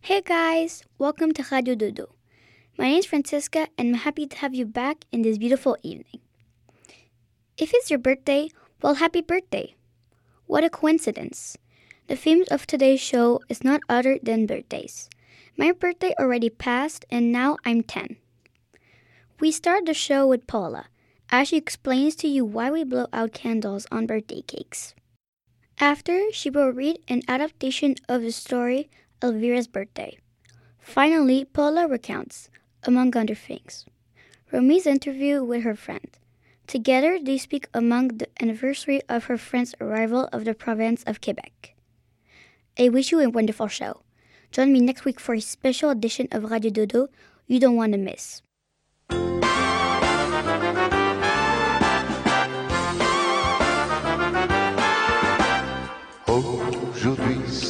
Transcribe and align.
Hey 0.00 0.22
guys, 0.24 0.84
welcome 0.96 1.32
to 1.32 1.44
Radio 1.52 1.74
Dodo. 1.74 2.14
My 2.78 2.84
name 2.84 3.00
is 3.00 3.04
Francisca 3.04 3.68
and 3.76 3.88
I'm 3.88 3.94
happy 3.94 4.26
to 4.26 4.36
have 4.38 4.54
you 4.54 4.64
back 4.64 5.04
in 5.12 5.20
this 5.20 5.36
beautiful 5.36 5.76
evening. 5.82 6.22
If 7.58 7.74
it's 7.74 7.90
your 7.90 7.98
birthday, 7.98 8.48
well, 8.80 8.94
happy 8.94 9.20
birthday. 9.20 9.74
What 10.46 10.64
a 10.64 10.70
coincidence. 10.70 11.58
The 12.06 12.16
theme 12.16 12.44
of 12.50 12.66
today's 12.66 13.02
show 13.02 13.40
is 13.50 13.62
not 13.62 13.82
other 13.86 14.18
than 14.22 14.46
birthdays. 14.46 15.10
My 15.54 15.72
birthday 15.72 16.14
already 16.18 16.48
passed 16.48 17.04
and 17.10 17.30
now 17.30 17.58
I'm 17.66 17.82
10. 17.82 18.16
We 19.40 19.52
start 19.52 19.84
the 19.84 19.92
show 19.92 20.26
with 20.26 20.46
Paula 20.46 20.86
as 21.28 21.48
she 21.48 21.58
explains 21.58 22.14
to 22.16 22.28
you 22.28 22.46
why 22.46 22.70
we 22.70 22.82
blow 22.82 23.08
out 23.12 23.34
candles 23.34 23.86
on 23.92 24.06
birthday 24.06 24.40
cakes. 24.40 24.94
After, 25.80 26.30
she 26.32 26.50
will 26.50 26.70
read 26.70 27.00
an 27.08 27.22
adaptation 27.28 27.96
of 28.08 28.22
the 28.22 28.32
story 28.32 28.90
Elvira's 29.20 29.66
Birthday. 29.66 30.18
Finally, 30.78 31.44
Paula 31.44 31.86
recounts, 31.88 32.50
among 32.84 33.16
other 33.16 33.34
things, 33.34 33.86
Romi's 34.52 34.86
interview 34.86 35.42
with 35.42 35.62
her 35.62 35.74
friend. 35.74 36.08
Together, 36.66 37.18
they 37.20 37.38
speak 37.38 37.68
among 37.74 38.08
the 38.08 38.28
anniversary 38.40 39.00
of 39.08 39.24
her 39.24 39.38
friend's 39.38 39.74
arrival 39.80 40.28
of 40.32 40.44
the 40.44 40.54
province 40.54 41.02
of 41.04 41.20
Quebec. 41.20 41.74
I 42.78 42.88
wish 42.88 43.12
you 43.12 43.20
a 43.20 43.30
wonderful 43.30 43.68
show. 43.68 44.02
Join 44.50 44.72
me 44.72 44.80
next 44.80 45.04
week 45.04 45.20
for 45.20 45.34
a 45.34 45.40
special 45.40 45.90
edition 45.90 46.28
of 46.30 46.50
Radio 46.50 46.70
Dodo 46.70 47.08
you 47.46 47.60
don't 47.60 47.76
want 47.76 47.92
to 47.92 47.98
miss. 47.98 48.42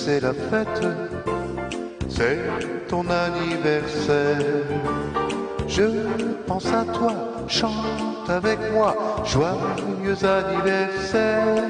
C'est 0.05 0.21
la 0.21 0.33
fête, 0.33 0.85
c'est 2.09 2.41
ton 2.89 3.05
anniversaire. 3.09 4.37
Je 5.69 5.85
pense 6.45 6.67
à 6.67 6.85
toi, 6.93 7.13
chante 7.47 8.29
avec 8.29 8.59
moi, 8.73 8.97
joyeux 9.25 10.19
anniversaire. 10.25 11.65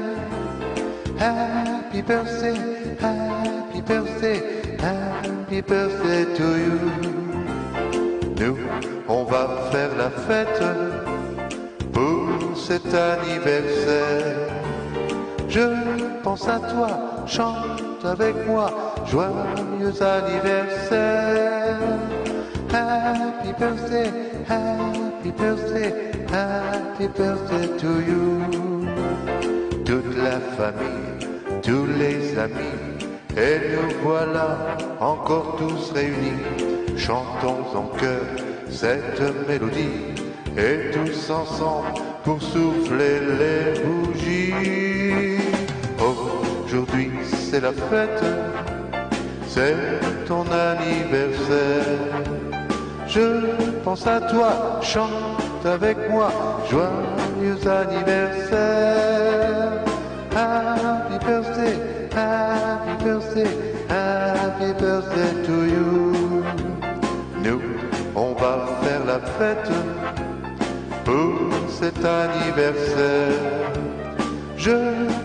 Happy 1.20 2.00
birthday, 2.00 2.56
happy 3.02 3.82
birthday, 3.82 4.40
happy 4.80 5.60
birthday 5.60 6.24
to 6.34 6.48
you. 6.64 6.78
Nous, 8.40 8.56
on 9.08 9.24
va 9.24 9.46
faire 9.70 9.94
la 9.98 10.10
fête 10.26 10.62
pour 11.92 12.56
cet 12.56 12.86
anniversaire. 12.94 14.36
Je 15.50 15.68
pense 16.22 16.48
à 16.48 16.58
toi, 16.58 16.88
chante 17.26 17.91
avec 18.04 18.34
moi, 18.46 18.70
joyeux 19.06 20.02
anniversaire. 20.02 21.78
Happy 22.72 23.52
birthday, 23.58 24.10
happy 24.48 25.30
birthday, 25.30 25.92
happy 26.30 27.06
birthday 27.08 27.68
to 27.78 28.00
you. 28.00 28.40
Toute 29.84 30.16
la 30.16 30.40
famille, 30.56 31.28
tous 31.62 31.86
les 31.98 32.38
amis, 32.38 32.78
et 33.36 33.60
nous 33.72 33.94
voilà 34.02 34.76
encore 35.00 35.56
tous 35.56 35.92
réunis. 35.92 36.42
Chantons 36.96 37.64
en 37.74 37.86
chœur 37.98 38.24
cette 38.70 39.20
mélodie, 39.46 40.14
et 40.56 40.90
tous 40.92 41.30
ensemble 41.30 41.88
pour 42.24 42.40
souffler 42.40 43.20
les 43.38 43.80
bougies. 43.80 45.31
La 47.62 47.70
fête, 47.70 48.24
c'est 49.46 49.76
ton 50.26 50.44
anniversaire. 50.50 51.84
Je 53.06 53.46
pense 53.84 54.04
à 54.04 54.20
toi, 54.20 54.80
chante 54.82 55.64
avec 55.64 55.96
moi, 56.10 56.32
joyeux 56.68 57.60
anniversaire. 57.64 58.58
Happy 60.34 61.24
birthday, 61.24 61.76
happy 62.16 63.04
birthday, 63.04 63.46
happy 63.88 64.72
birthday 64.80 65.32
to 65.46 65.64
you. 65.64 66.42
Nous, 67.44 67.62
on 68.16 68.32
va 68.32 68.66
faire 68.82 69.04
la 69.06 69.20
fête 69.38 69.70
pour 71.04 71.38
cet 71.68 72.04
anniversaire. 72.04 73.91
Je 74.64 74.70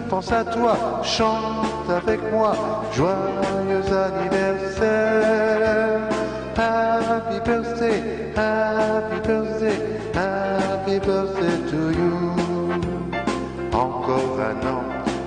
pense 0.10 0.32
à 0.32 0.44
toi, 0.44 0.76
chante 1.04 1.88
avec 1.96 2.20
moi, 2.32 2.54
joyeux 2.92 3.84
anniversaire. 4.08 6.00
Happy 6.58 7.40
birthday, 7.46 8.34
happy 8.36 9.20
birthday, 9.28 9.78
happy 10.16 10.98
birthday 10.98 11.56
to 11.70 11.92
you. 11.92 12.34
Encore 13.74 14.40
un 14.42 14.60
an 14.68 14.82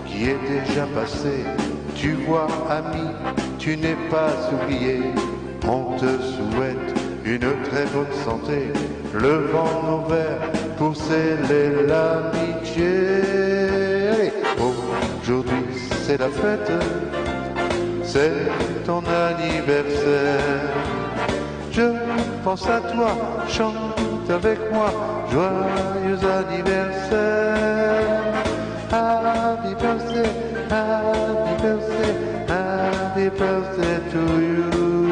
qui 0.09 0.31
est 0.31 0.41
déjà 0.49 0.87
passé. 0.93 1.45
Tu 1.95 2.15
vois, 2.27 2.49
ami, 2.69 3.07
tu 3.61 3.77
n'es 3.77 3.97
pas 4.11 4.33
oublié. 4.53 5.03
On 5.69 5.97
te 5.97 6.21
souhaite 6.35 6.99
une 7.25 7.53
très 7.63 7.87
bonne 7.95 8.13
santé. 8.25 8.73
Levant 9.15 9.83
nos 9.89 10.03
verres 10.09 10.51
pour 10.77 10.97
sceller 10.97 11.87
l'amitié. 11.87 13.50
C'est 16.11 16.19
la 16.19 16.29
fête, 16.29 16.73
c'est 18.03 18.49
ton 18.85 18.99
anniversaire. 18.99 20.41
Je 21.71 21.83
pense 22.43 22.69
à 22.69 22.81
toi, 22.81 23.13
chante 23.49 24.29
avec 24.29 24.59
moi, 24.73 24.91
joyeux 25.31 26.19
anniversaire. 26.41 28.09
Happy 28.91 29.73
birthday, 29.77 30.31
happy 30.69 31.63
birthday, 31.63 32.13
happy 32.49 33.29
birthday 33.29 34.01
to 34.11 34.19
you. 34.41 35.10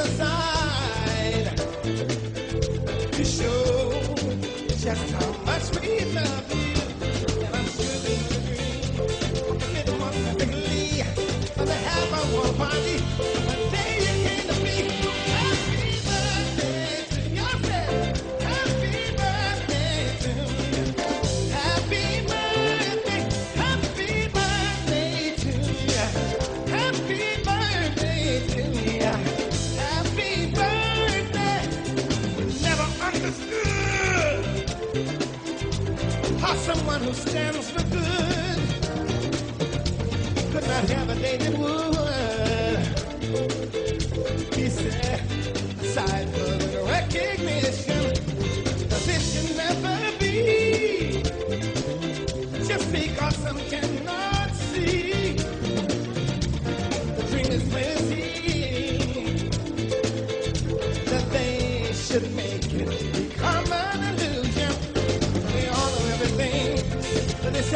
Set 0.00 0.61
someone 36.74 37.02
who 37.02 37.12
stands 37.12 37.70
for 37.70 37.82
good 37.90 38.58
could 40.52 40.66
not 40.66 40.84
have 40.88 41.08
a 41.10 41.14
day 41.16 41.36
that 41.36 41.54
would. 41.58 42.86
He 44.54 44.68
said, 44.68 45.20
aside 45.82 46.61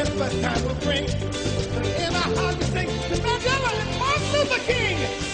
time 0.04 0.64
will 0.66 0.74
bring. 0.74 1.04
In 1.04 2.14
our 2.14 2.36
heart 2.36 2.58
we 2.58 2.64
sing 2.64 2.88
the 3.08 3.16
Mandela 3.16 3.70
and 3.80 3.98
Martin 3.98 4.32
Luther 4.32 4.60
King. 4.60 5.25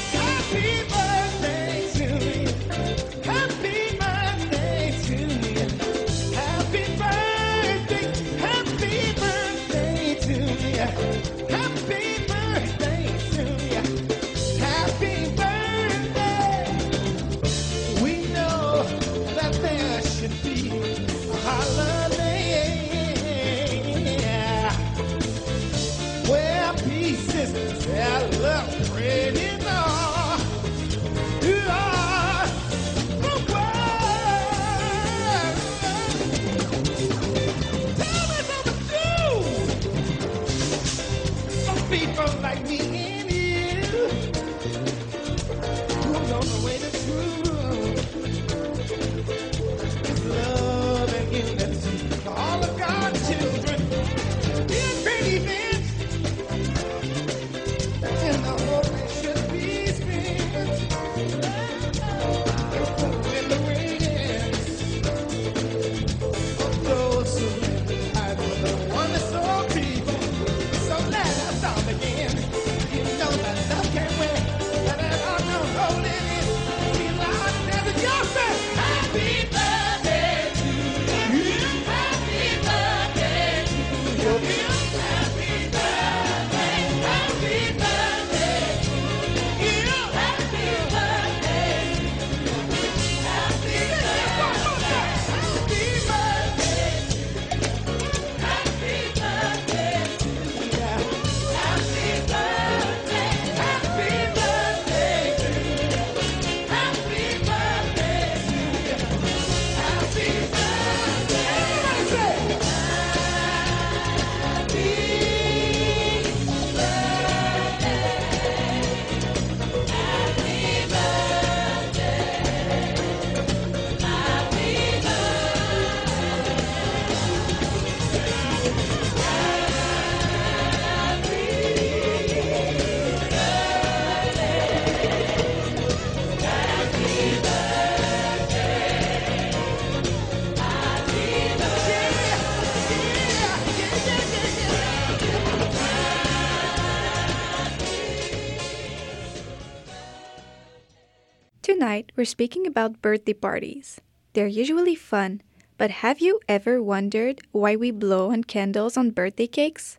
We're 152.23 152.26
speaking 152.26 152.69
about 152.69 153.02
birthday 153.02 153.33
parties. 153.33 154.00
They're 154.33 154.47
usually 154.47 154.95
fun, 154.95 155.43
but 155.76 155.91
have 156.07 156.21
you 156.21 156.38
ever 156.49 156.81
wondered 156.81 157.41
why 157.50 157.75
we 157.75 157.91
blow 157.91 158.31
on 158.31 158.45
candles 158.45 158.97
on 158.97 159.11
birthday 159.11 159.49
cakes? 159.49 159.99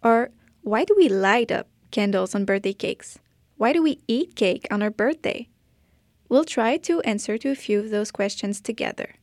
Or 0.00 0.30
why 0.62 0.84
do 0.84 0.94
we 0.96 1.08
light 1.08 1.50
up 1.50 1.66
candles 1.90 2.32
on 2.32 2.44
birthday 2.44 2.74
cakes? 2.74 3.18
Why 3.56 3.72
do 3.72 3.82
we 3.82 3.98
eat 4.06 4.36
cake 4.36 4.68
on 4.70 4.84
our 4.84 4.90
birthday? 4.90 5.48
We'll 6.28 6.44
try 6.44 6.76
to 6.76 7.00
answer 7.00 7.36
to 7.38 7.50
a 7.50 7.56
few 7.56 7.80
of 7.80 7.90
those 7.90 8.12
questions 8.12 8.60
together. 8.60 9.16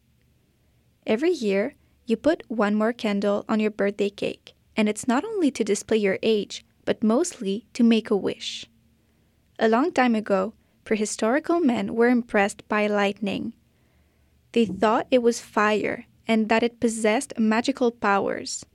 Every 1.07 1.31
year, 1.31 1.75
you 2.05 2.17
put 2.17 2.43
one 2.49 2.75
more 2.75 2.91
candle 2.91 3.45
on 3.47 3.61
your 3.61 3.71
birthday 3.71 4.09
cake, 4.09 4.55
and 4.75 4.89
it's 4.89 5.07
not 5.07 5.23
only 5.23 5.51
to 5.51 5.63
display 5.63 5.99
your 5.99 6.19
age, 6.21 6.65
but 6.83 7.01
mostly 7.01 7.67
to 7.75 7.81
make 7.81 8.11
a 8.11 8.17
wish. 8.17 8.65
A 9.57 9.69
long 9.69 9.93
time 9.93 10.15
ago, 10.15 10.53
prehistorical 10.83 11.63
men 11.63 11.95
were 11.95 12.09
impressed 12.09 12.67
by 12.67 12.87
lightning. 12.87 13.53
They 14.53 14.65
thought 14.65 15.07
it 15.11 15.21
was 15.21 15.39
fire 15.39 16.05
and 16.27 16.49
that 16.49 16.63
it 16.63 16.79
possessed 16.79 17.37
magical 17.37 17.91
powers. 17.91 18.65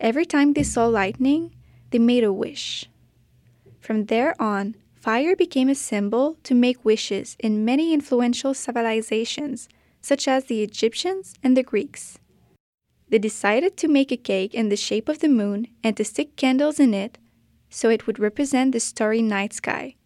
Every 0.00 0.24
time 0.24 0.52
they 0.52 0.62
saw 0.62 0.86
lightning, 0.86 1.54
they 1.90 1.98
made 1.98 2.24
a 2.24 2.32
wish. 2.32 2.88
From 3.80 4.06
there 4.06 4.40
on, 4.40 4.76
fire 4.94 5.36
became 5.36 5.68
a 5.68 5.74
symbol 5.74 6.36
to 6.44 6.54
make 6.54 6.84
wishes 6.84 7.36
in 7.38 7.64
many 7.64 7.92
influential 7.92 8.54
civilizations, 8.54 9.68
such 10.00 10.26
as 10.26 10.44
the 10.44 10.62
Egyptians 10.62 11.34
and 11.42 11.56
the 11.56 11.62
Greeks. 11.62 12.18
They 13.08 13.18
decided 13.18 13.76
to 13.76 13.88
make 13.88 14.10
a 14.10 14.16
cake 14.16 14.54
in 14.54 14.70
the 14.70 14.76
shape 14.76 15.08
of 15.08 15.18
the 15.18 15.28
moon 15.28 15.68
and 15.84 15.96
to 15.96 16.04
stick 16.04 16.34
candles 16.36 16.80
in 16.80 16.94
it 16.94 17.18
so 17.68 17.88
it 17.88 18.06
would 18.06 18.18
represent 18.18 18.72
the 18.72 18.80
starry 18.80 19.22
night 19.22 19.52
sky. 19.52 19.96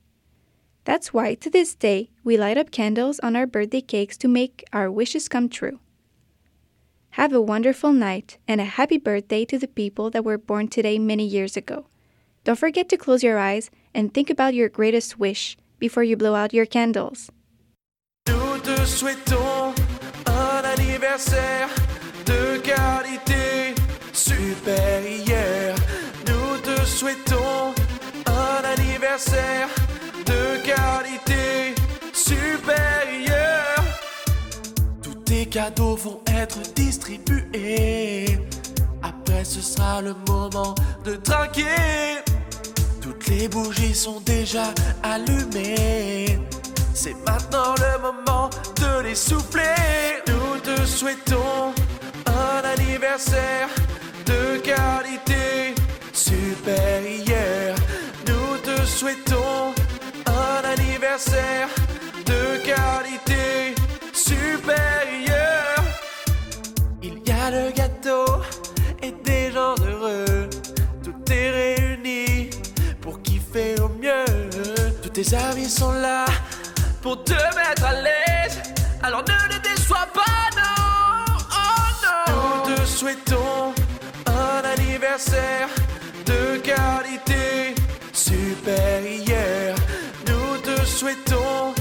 That's 0.87 1.13
why 1.13 1.35
to 1.35 1.51
this 1.51 1.75
day 1.75 2.11
we 2.23 2.37
light 2.37 2.57
up 2.57 2.71
candles 2.71 3.19
on 3.19 3.35
our 3.35 3.45
birthday 3.45 3.81
cakes 3.81 4.17
to 4.19 4.29
make 4.29 4.65
our 4.73 4.89
wishes 4.89 5.29
come 5.29 5.49
true. 5.49 5.81
Have 7.19 7.33
a 7.33 7.41
wonderful 7.41 7.93
night 7.93 8.39
and 8.47 8.61
a 8.61 8.65
happy 8.79 8.97
birthday 8.97 9.45
to 9.47 9.59
the 9.59 9.67
people 9.67 10.11
that 10.11 10.25
were 10.25 10.39
born 10.39 10.69
today 10.69 11.01
many 11.01 11.27
years 11.27 11.57
ago. 11.57 11.87
Don't 12.45 12.59
forget 12.59 12.89
to 12.91 12.97
close 12.97 13.25
your 13.25 13.37
eyes 13.37 13.69
and 13.93 14.15
think 14.15 14.31
about 14.31 14.55
your 14.55 14.69
greatest 14.69 15.19
wish 15.19 15.57
before 15.81 16.05
you 16.05 16.17
blow 16.17 16.37
out 16.37 16.55
your 16.55 16.67
candles. 16.67 17.31
Nous 18.29 18.61
te 18.63 18.87
souhaitons 18.87 19.75
un 20.27 20.65
anniversaire 20.65 21.69
de 22.25 22.61
qualité 22.63 23.75
supérieure. 24.13 25.75
Nous 26.29 26.59
te 26.63 26.81
souhaitons 26.87 27.75
un 28.27 28.65
anniversaire 28.65 29.86
de 30.27 30.59
qualité 30.65 31.75
supérieure. 32.13 33.85
Tous 35.03 35.15
tes 35.25 35.47
cadeaux 35.47 35.97
vont 35.97 36.21
être 36.27 36.59
distribués. 36.75 38.39
Après, 39.03 39.45
ce 39.45 39.61
sera 39.61 40.03
le 40.03 40.15
moment 40.29 40.75
de 41.05 41.17
trinquer. 41.17 42.23
Toutes 43.01 43.27
les 43.29 43.49
bougies 43.49 43.95
sont 43.95 44.21
déjà 44.21 44.73
allumées. 45.03 46.39
C'est 46.95 47.17
maintenant 47.27 47.75
le 47.79 48.03
moment 48.03 48.51
de 48.77 49.03
les 49.03 49.15
souffler. 49.15 50.23
Nous 50.27 50.59
te 50.61 50.85
souhaitons 50.87 51.73
un 52.27 52.63
anniversaire 52.65 53.69
de 54.25 54.59
qualité 54.59 55.75
supérieure. 56.13 57.77
Nous 58.27 58.59
te 58.59 58.85
souhaitons 58.85 59.75
de 61.17 62.59
qualité 62.59 63.75
supérieure. 64.13 65.83
Il 67.03 67.27
y 67.27 67.31
a 67.33 67.51
le 67.51 67.71
gâteau 67.71 68.27
et 69.03 69.13
des 69.25 69.51
gens 69.51 69.75
heureux. 69.89 70.51
Tout 71.03 71.33
est 71.33 71.51
réuni 71.51 72.51
pour 73.01 73.23
kiffer 73.23 73.81
au 73.81 73.89
mieux. 73.89 74.27
Tous 75.03 75.09
tes 75.09 75.35
amis 75.35 75.71
sont 75.71 75.93
là 75.93 76.27
pour 77.01 77.25
te 77.25 77.33
mettre 77.33 77.85
à 77.87 77.95
l'aise. 77.95 78.61
Alors 79.03 79.23
ne 79.23 79.55
les 79.55 79.61
déçois 79.61 80.09
pas. 80.13 80.23
Oh 80.59 81.87
non. 82.05 82.69
Nous 82.69 82.77
te 82.77 82.85
souhaitons 82.85 83.73
un 84.27 84.63
anniversaire 84.69 85.69
de 86.27 86.59
qualité 86.59 87.75
supérieure. 88.13 89.76
Souhaitons 90.97 91.75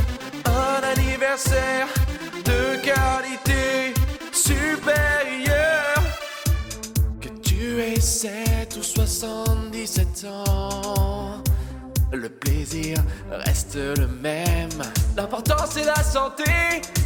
un 0.44 0.84
anniversaire 0.84 1.88
de 2.44 2.76
qualité 2.84 3.94
supérieure. 4.34 6.04
Que 7.22 7.30
tu 7.42 7.80
aies 7.80 8.02
7 8.02 8.76
ou 8.78 8.84
77 8.84 10.26
ans. 10.26 11.42
Le 12.12 12.28
plaisir 12.28 12.98
reste 13.32 13.76
le 13.76 14.06
même. 14.06 14.84
L'important 15.16 15.64
c'est 15.70 15.86
la 15.86 16.04
santé, 16.04 16.44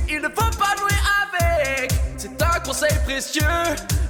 il 0.10 0.20
ne 0.20 0.30
faut 0.30 0.58
pas 0.58 0.75
jouer 0.80 0.98
avec. 1.28 1.92
C'est 2.18 2.42
un 2.42 2.60
conseil 2.62 2.98
précieux 3.06 3.44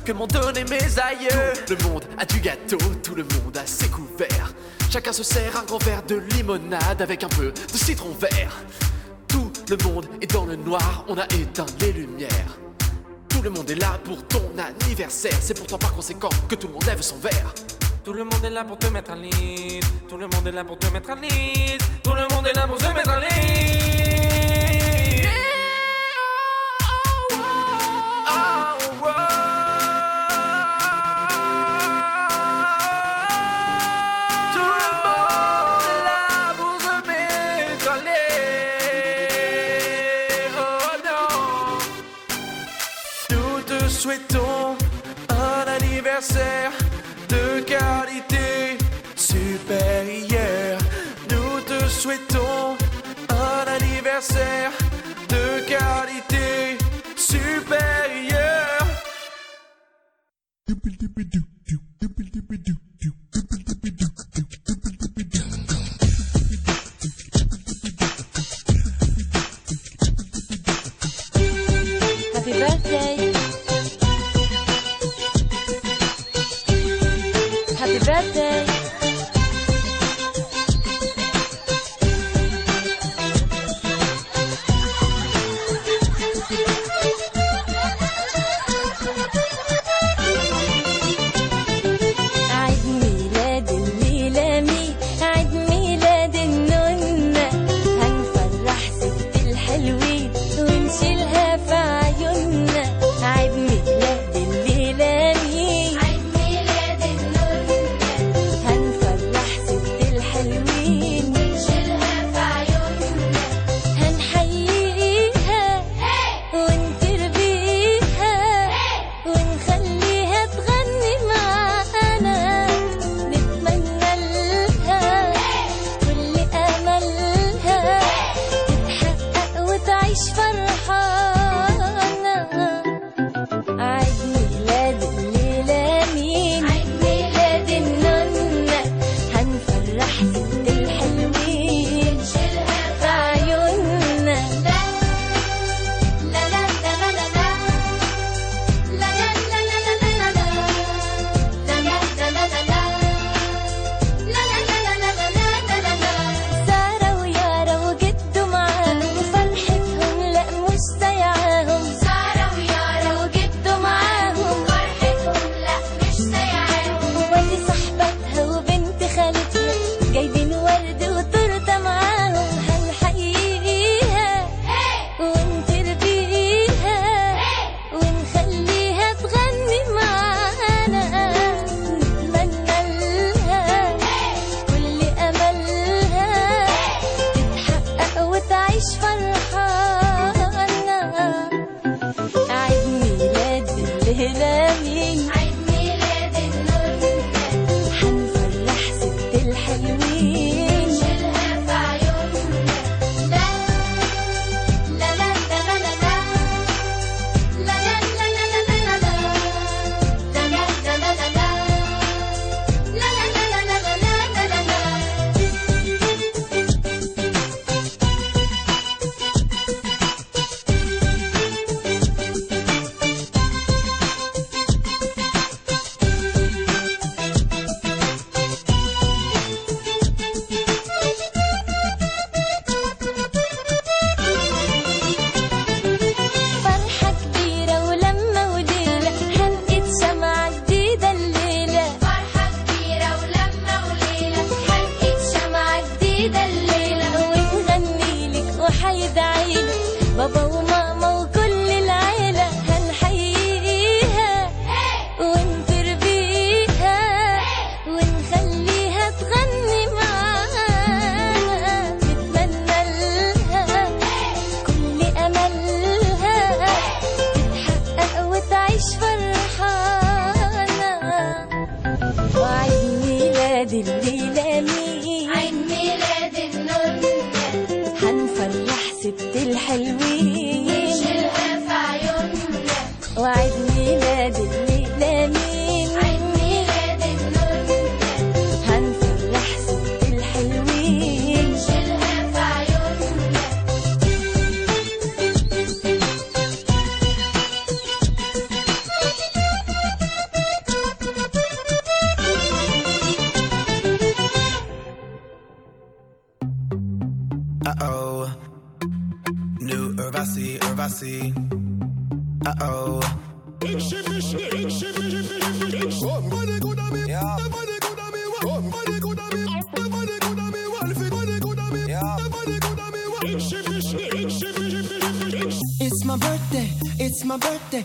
que 0.06 0.14
m'ont 0.14 0.26
donné 0.26 0.64
mes 0.64 1.00
aïeux. 1.00 1.52
Tout 1.68 1.76
le 1.78 1.90
monde 1.90 2.06
a 2.18 2.24
du 2.24 2.40
gâteau, 2.40 2.78
tout 3.04 3.16
le 3.16 3.24
monde 3.24 3.58
a 3.58 3.66
ses 3.66 3.90
couverts. 3.90 4.54
Chacun 4.92 5.14
se 5.14 5.22
sert 5.22 5.56
un 5.56 5.66
grand 5.66 5.78
verre 5.84 6.02
de 6.04 6.16
limonade 6.16 7.02
avec 7.02 7.24
un 7.24 7.30
peu 7.30 7.52
de 7.52 7.78
citron 7.78 8.10
vert. 8.20 8.58
Tout 9.28 9.52
le 9.70 9.78
monde 9.88 10.08
est 10.20 10.32
dans 10.34 10.46
le 10.46 10.56
noir, 10.56 11.06
on 11.08 11.16
a 11.16 11.26
éteint 11.26 11.68
les 11.80 11.92
lumières. 11.92 12.58
Tout 13.28 13.44
le 13.44 13.52
monde 13.52 13.70
est 13.70 13.76
là 13.76 14.00
pour 14.04 14.26
ton 14.28 14.42
anniversaire, 14.58 15.38
c'est 15.40 15.56
pourtant 15.56 15.78
par 15.78 15.94
conséquent 15.94 16.30
que 16.48 16.56
tout 16.56 16.68
le 16.68 16.74
monde 16.74 16.86
lève 16.86 17.02
son 17.02 17.18
verre. 17.18 17.54
Tout 18.04 18.14
le 18.14 18.24
monde 18.24 18.44
est 18.44 18.50
là 18.50 18.64
pour 18.64 18.80
te 18.80 18.88
mettre 18.88 19.12
en 19.12 19.16
ligne. 19.16 19.80
Tout 20.08 20.18
le 20.18 20.28
monde 20.28 20.48
est 20.48 20.52
là 20.52 20.64
pour 20.64 20.80
te 20.80 20.88
mettre 20.88 21.12
en 21.12 21.16
ligne. 21.16 21.78
Tout 22.04 22.14
le 22.14 22.36
monde 22.36 22.48
est 22.48 22.56
là 22.56 22.66
pour 22.66 22.78
te 22.78 22.88
mettre 22.88 23.12
en 23.12 23.20
ligne. 23.20 24.29
De 54.22 55.66
qualité 55.66 56.78
supérieure. 57.16 58.86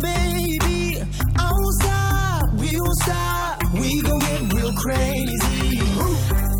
baby. 0.00 1.02
I 1.36 1.50
won't 1.52 1.74
stop, 1.80 2.54
we 2.54 2.80
won't 2.80 2.98
stop, 3.02 3.72
we 3.74 4.02
gon' 4.02 4.18
get 4.18 4.52
real 4.54 4.72
crazy. 4.72 5.80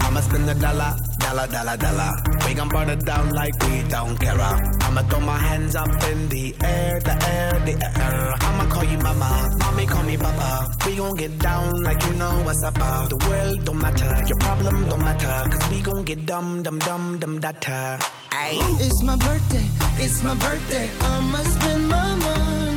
I'ma 0.01 0.21
spend 0.21 0.49
a 0.51 0.55
dollar, 0.55 0.97
dollar, 1.19 1.47
dollar, 1.47 1.77
dollar. 1.77 2.13
We 2.47 2.55
gon' 2.55 2.69
burn 2.69 2.91
it 2.91 3.05
down 3.05 3.31
like 3.31 3.55
we 3.65 3.83
don't 3.89 4.19
care. 4.19 4.41
I'ma 4.41 5.03
throw 5.03 5.21
my 5.21 5.39
hands 5.39 5.77
up 5.77 5.89
in 6.11 6.29
the 6.29 6.55
air, 6.65 7.01
the 7.01 7.15
air, 7.35 7.53
the 7.67 7.75
air. 8.07 8.35
I'ma 8.41 8.65
call 8.73 8.85
you 8.85 8.99
mama, 8.99 9.51
mommy 9.59 9.87
call 9.87 10.03
me 10.05 10.17
papa. 10.17 10.75
We 10.87 10.97
gon' 10.97 11.15
get 11.17 11.39
down 11.39 11.83
like 11.83 12.03
you 12.07 12.15
know 12.15 12.43
what's 12.45 12.63
up. 12.63 12.75
The 12.75 13.17
world 13.29 13.65
don't 13.65 13.79
matter, 13.79 14.25
your 14.27 14.39
problem 14.39 14.89
don't 14.89 15.01
matter. 15.03 15.51
Cause 15.51 15.71
we 15.71 15.81
gon' 15.83 16.05
get 16.05 16.25
dumb, 16.27 16.63
dumb, 16.63 16.79
dumb, 16.79 17.19
dumb, 17.19 17.41
data. 17.41 17.99
It's 18.41 19.03
my 19.03 19.17
birthday, 19.17 19.67
it's 20.03 20.23
my 20.23 20.35
birthday. 20.35 20.89
I'ma 21.01 21.39
spend 21.39 21.89
my 21.89 22.15
money. 22.15 22.68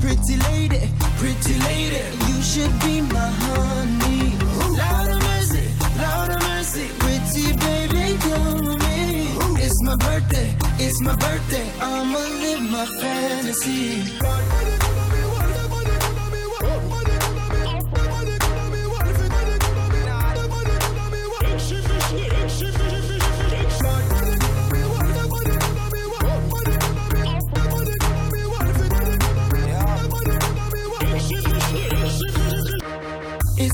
Pretty 0.00 0.36
lady, 0.36 0.90
pretty 1.18 1.58
lady, 1.58 2.02
you 2.28 2.42
should 2.42 2.72
be 2.80 3.00
my 3.00 3.18
honey. 3.18 4.36
Lord 4.78 5.10
of 5.10 5.22
mercy, 5.22 5.68
Lord 5.98 6.30
of 6.30 6.42
mercy, 6.42 6.88
pretty 6.98 7.56
baby, 7.56 8.18
come 8.18 8.64
with 8.64 8.78
me. 8.86 9.28
It's 9.62 9.82
my 9.82 9.96
birthday, 9.96 10.54
it's 10.78 11.00
my 11.02 11.16
birthday. 11.16 11.70
I'ma 11.80 12.18
live 12.18 12.62
my 12.70 12.86
fantasy. 13.00 14.18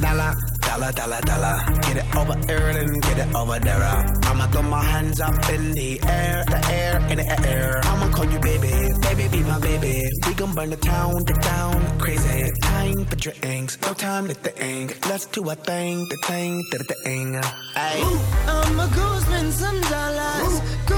dollar, 0.00 0.49
dollar, 0.80 0.92
dollar, 0.92 1.20
dollar. 1.20 1.56
Get 1.82 1.96
it 1.98 2.16
over 2.16 2.36
here 2.46 2.68
and 2.80 3.02
get 3.02 3.18
it 3.18 3.34
over 3.34 3.58
there. 3.58 3.82
I'ma 4.24 4.46
throw 4.46 4.62
my 4.62 4.82
hands 4.82 5.20
up 5.20 5.34
in 5.50 5.72
the 5.72 6.00
air, 6.06 6.44
the 6.46 6.60
air, 6.72 6.96
in 7.10 7.18
the 7.18 7.48
air. 7.48 7.80
I'ma 7.84 8.10
call 8.10 8.24
you 8.24 8.38
baby, 8.40 8.72
baby, 9.00 9.28
be 9.28 9.42
my 9.44 9.58
baby. 9.58 10.08
We 10.26 10.34
gon' 10.34 10.54
burn 10.54 10.70
the 10.70 10.76
town, 10.76 11.24
the 11.24 11.34
town, 11.34 11.98
crazy. 11.98 12.50
Time 12.62 13.04
for 13.04 13.16
drinks, 13.16 13.78
no 13.82 13.92
time 13.92 14.28
to 14.28 14.34
think. 14.34 15.06
Let's 15.08 15.26
do 15.26 15.48
a 15.50 15.54
thing, 15.54 16.06
the 16.08 16.16
thing, 16.26 16.62
the 16.70 16.84
thing. 17.04 17.34
Ayy. 17.74 18.02
I'ma 18.48 18.86
go 18.96 19.18
spend 19.20 19.52
some 19.52 19.80
dollars. 19.82 20.60
Go 20.86 20.89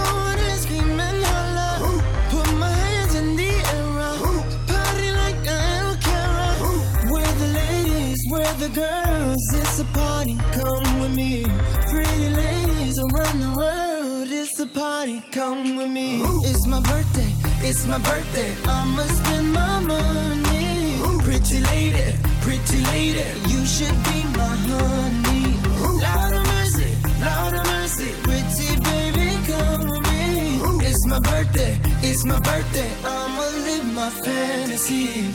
the 8.59 8.68
girls. 8.68 9.42
It's 9.55 9.78
a 9.81 9.85
party, 9.87 10.37
come 10.52 11.00
with 11.00 11.14
me. 11.14 11.44
Pretty 11.90 12.28
ladies 12.28 12.98
around 12.98 13.40
the 13.40 13.52
world. 13.57 14.28
It's 14.31 14.59
a 14.61 14.66
party, 14.66 15.22
come 15.33 15.76
with 15.76 15.90
me. 15.90 16.20
It's 16.44 16.66
my 16.66 16.81
birthday, 16.81 17.33
it's 17.68 17.87
my 17.87 17.98
birthday. 17.98 18.55
I'ma 18.66 19.02
spend 19.18 19.52
my 19.52 19.81
money. 19.81 20.98
Pretty 21.24 21.61
lady, 21.61 22.16
pretty 22.40 22.78
lady, 22.92 23.24
you 23.48 23.64
should 23.64 23.96
be 24.09 24.18
my 24.38 24.55
honey. 24.68 25.48
Lord 26.05 26.33
of 26.38 26.44
mercy, 26.55 26.90
Lord 27.24 27.55
of 27.55 27.64
mercy, 27.66 28.11
pretty 28.26 28.70
baby, 28.88 29.28
come 29.50 29.88
with 29.88 30.05
me. 30.11 30.87
It's 30.88 31.07
my 31.07 31.20
birthday, 31.20 31.78
it's 32.02 32.24
my 32.24 32.38
birthday. 32.40 32.90
I'ma 33.05 33.44
live 33.66 33.87
my 33.94 34.11
fantasy. 34.11 35.31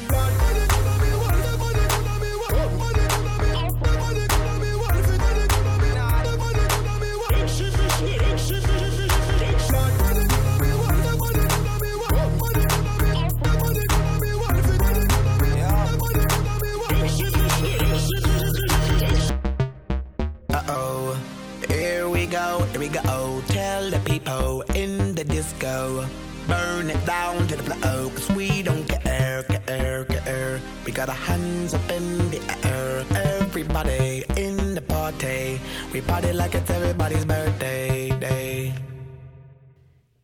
Go. 23.03 23.41
Tell 23.47 23.89
the 23.89 23.99
people 23.99 24.61
in 24.75 25.15
the 25.15 25.23
disco. 25.23 26.05
Burn 26.47 26.89
it 26.89 27.05
down 27.05 27.47
to 27.47 27.55
the 27.55 27.63
floor, 27.63 28.09
cause 28.11 28.29
we 28.31 28.63
don't 28.63 28.87
care, 28.87 29.43
care, 29.43 30.05
care. 30.05 30.61
We 30.85 30.91
got 30.91 31.09
our 31.09 31.15
hands 31.15 31.73
up 31.73 31.89
in 31.91 32.29
the 32.31 32.41
air. 32.63 33.05
Everybody 33.41 34.23
in 34.37 34.75
the 34.75 34.81
party. 34.81 35.59
We 35.93 36.01
party 36.01 36.31
like 36.33 36.55
it's 36.55 36.69
everybody's 36.69 37.25
birthday 37.25 38.17
day. 38.19 38.73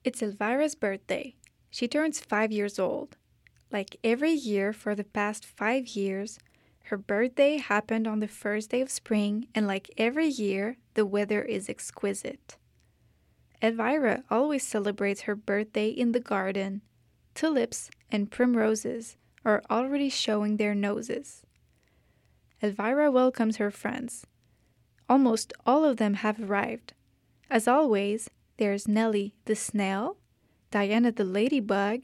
It's 0.04 0.22
Elvira's 0.22 0.76
birthday. 0.76 1.36
She 1.70 1.88
turns 1.88 2.20
five 2.20 2.52
years 2.52 2.80
old. 2.80 3.18
Like 3.72 3.98
every 4.04 4.32
year 4.32 4.72
for 4.72 4.96
the 4.96 5.04
past 5.04 5.46
five 5.46 5.88
years, 5.88 6.40
her 6.86 6.98
birthday 6.98 7.58
happened 7.58 8.08
on 8.08 8.20
the 8.20 8.28
first 8.28 8.70
day 8.70 8.82
of 8.82 8.92
spring, 8.92 9.48
and 9.56 9.66
like 9.66 9.90
every 9.98 10.28
year, 10.28 10.78
the 10.94 11.06
weather 11.06 11.42
is 11.42 11.70
exquisite. 11.70 12.58
Elvira 13.64 14.26
always 14.30 14.62
celebrates 14.62 15.22
her 15.22 15.36
birthday 15.36 15.88
in 15.88 16.12
the 16.12 16.20
garden. 16.20 16.82
Tulips 17.34 17.90
and 18.12 18.30
primroses 18.30 19.16
are 19.46 19.64
already 19.70 20.10
showing 20.10 20.58
their 20.58 20.76
noses. 20.76 21.46
Elvira 22.62 23.10
welcomes 23.10 23.58
her 23.58 23.72
friends. 23.72 24.28
Almost 25.08 25.54
all 25.66 25.86
of 25.86 25.96
them 25.96 26.16
have 26.16 26.42
arrived. 26.42 26.94
As 27.50 27.66
always, 27.66 28.30
there's 28.58 28.88
Nellie 28.88 29.34
the 29.46 29.56
snail, 29.56 30.18
Diana 30.70 31.14
the 31.14 31.24
ladybug, 31.24 32.02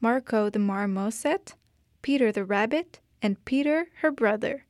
Marco 0.00 0.50
the 0.50 0.58
marmoset, 0.58 1.54
Peter 2.02 2.30
the 2.30 2.44
rabbit, 2.44 3.00
and 3.22 3.42
Peter 3.46 3.88
her 4.00 4.10
brother. 4.10 4.66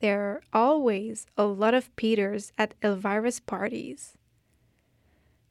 There 0.00 0.22
are 0.22 0.42
always 0.52 1.26
a 1.36 1.44
lot 1.44 1.74
of 1.74 1.94
Peters 1.96 2.52
at 2.56 2.74
Elvira's 2.82 3.38
parties. 3.38 4.16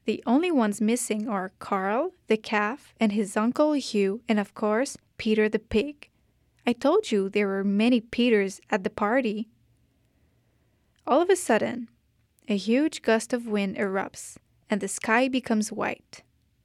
The 0.05 0.23
only 0.25 0.51
ones 0.51 0.81
missing 0.81 1.27
are 1.27 1.51
Carl, 1.59 2.13
the 2.27 2.37
calf, 2.37 2.93
and 2.99 3.11
his 3.11 3.37
uncle 3.37 3.73
Hugh, 3.73 4.21
and 4.27 4.39
of 4.39 4.53
course, 4.53 4.97
Peter 5.17 5.47
the 5.47 5.59
pig. 5.59 6.09
I 6.65 6.73
told 6.73 7.11
you 7.11 7.29
there 7.29 7.47
were 7.47 7.63
many 7.63 8.01
Peters 8.01 8.59
at 8.69 8.83
the 8.83 8.89
party. 8.89 9.49
All 11.05 11.21
of 11.21 11.29
a 11.29 11.35
sudden, 11.35 11.89
a 12.47 12.57
huge 12.57 13.01
gust 13.01 13.33
of 13.33 13.47
wind 13.47 13.77
erupts, 13.77 14.37
and 14.69 14.81
the 14.81 14.87
sky 14.87 15.27
becomes 15.27 15.71
white. 15.71 16.23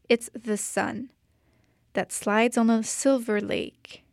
It's 0.09 0.31
the 0.33 0.57
sun 0.57 1.11
that 1.93 2.13
slides 2.13 2.57
on 2.57 2.71
a 2.71 2.83
silver 2.83 3.41
lake. 3.41 4.05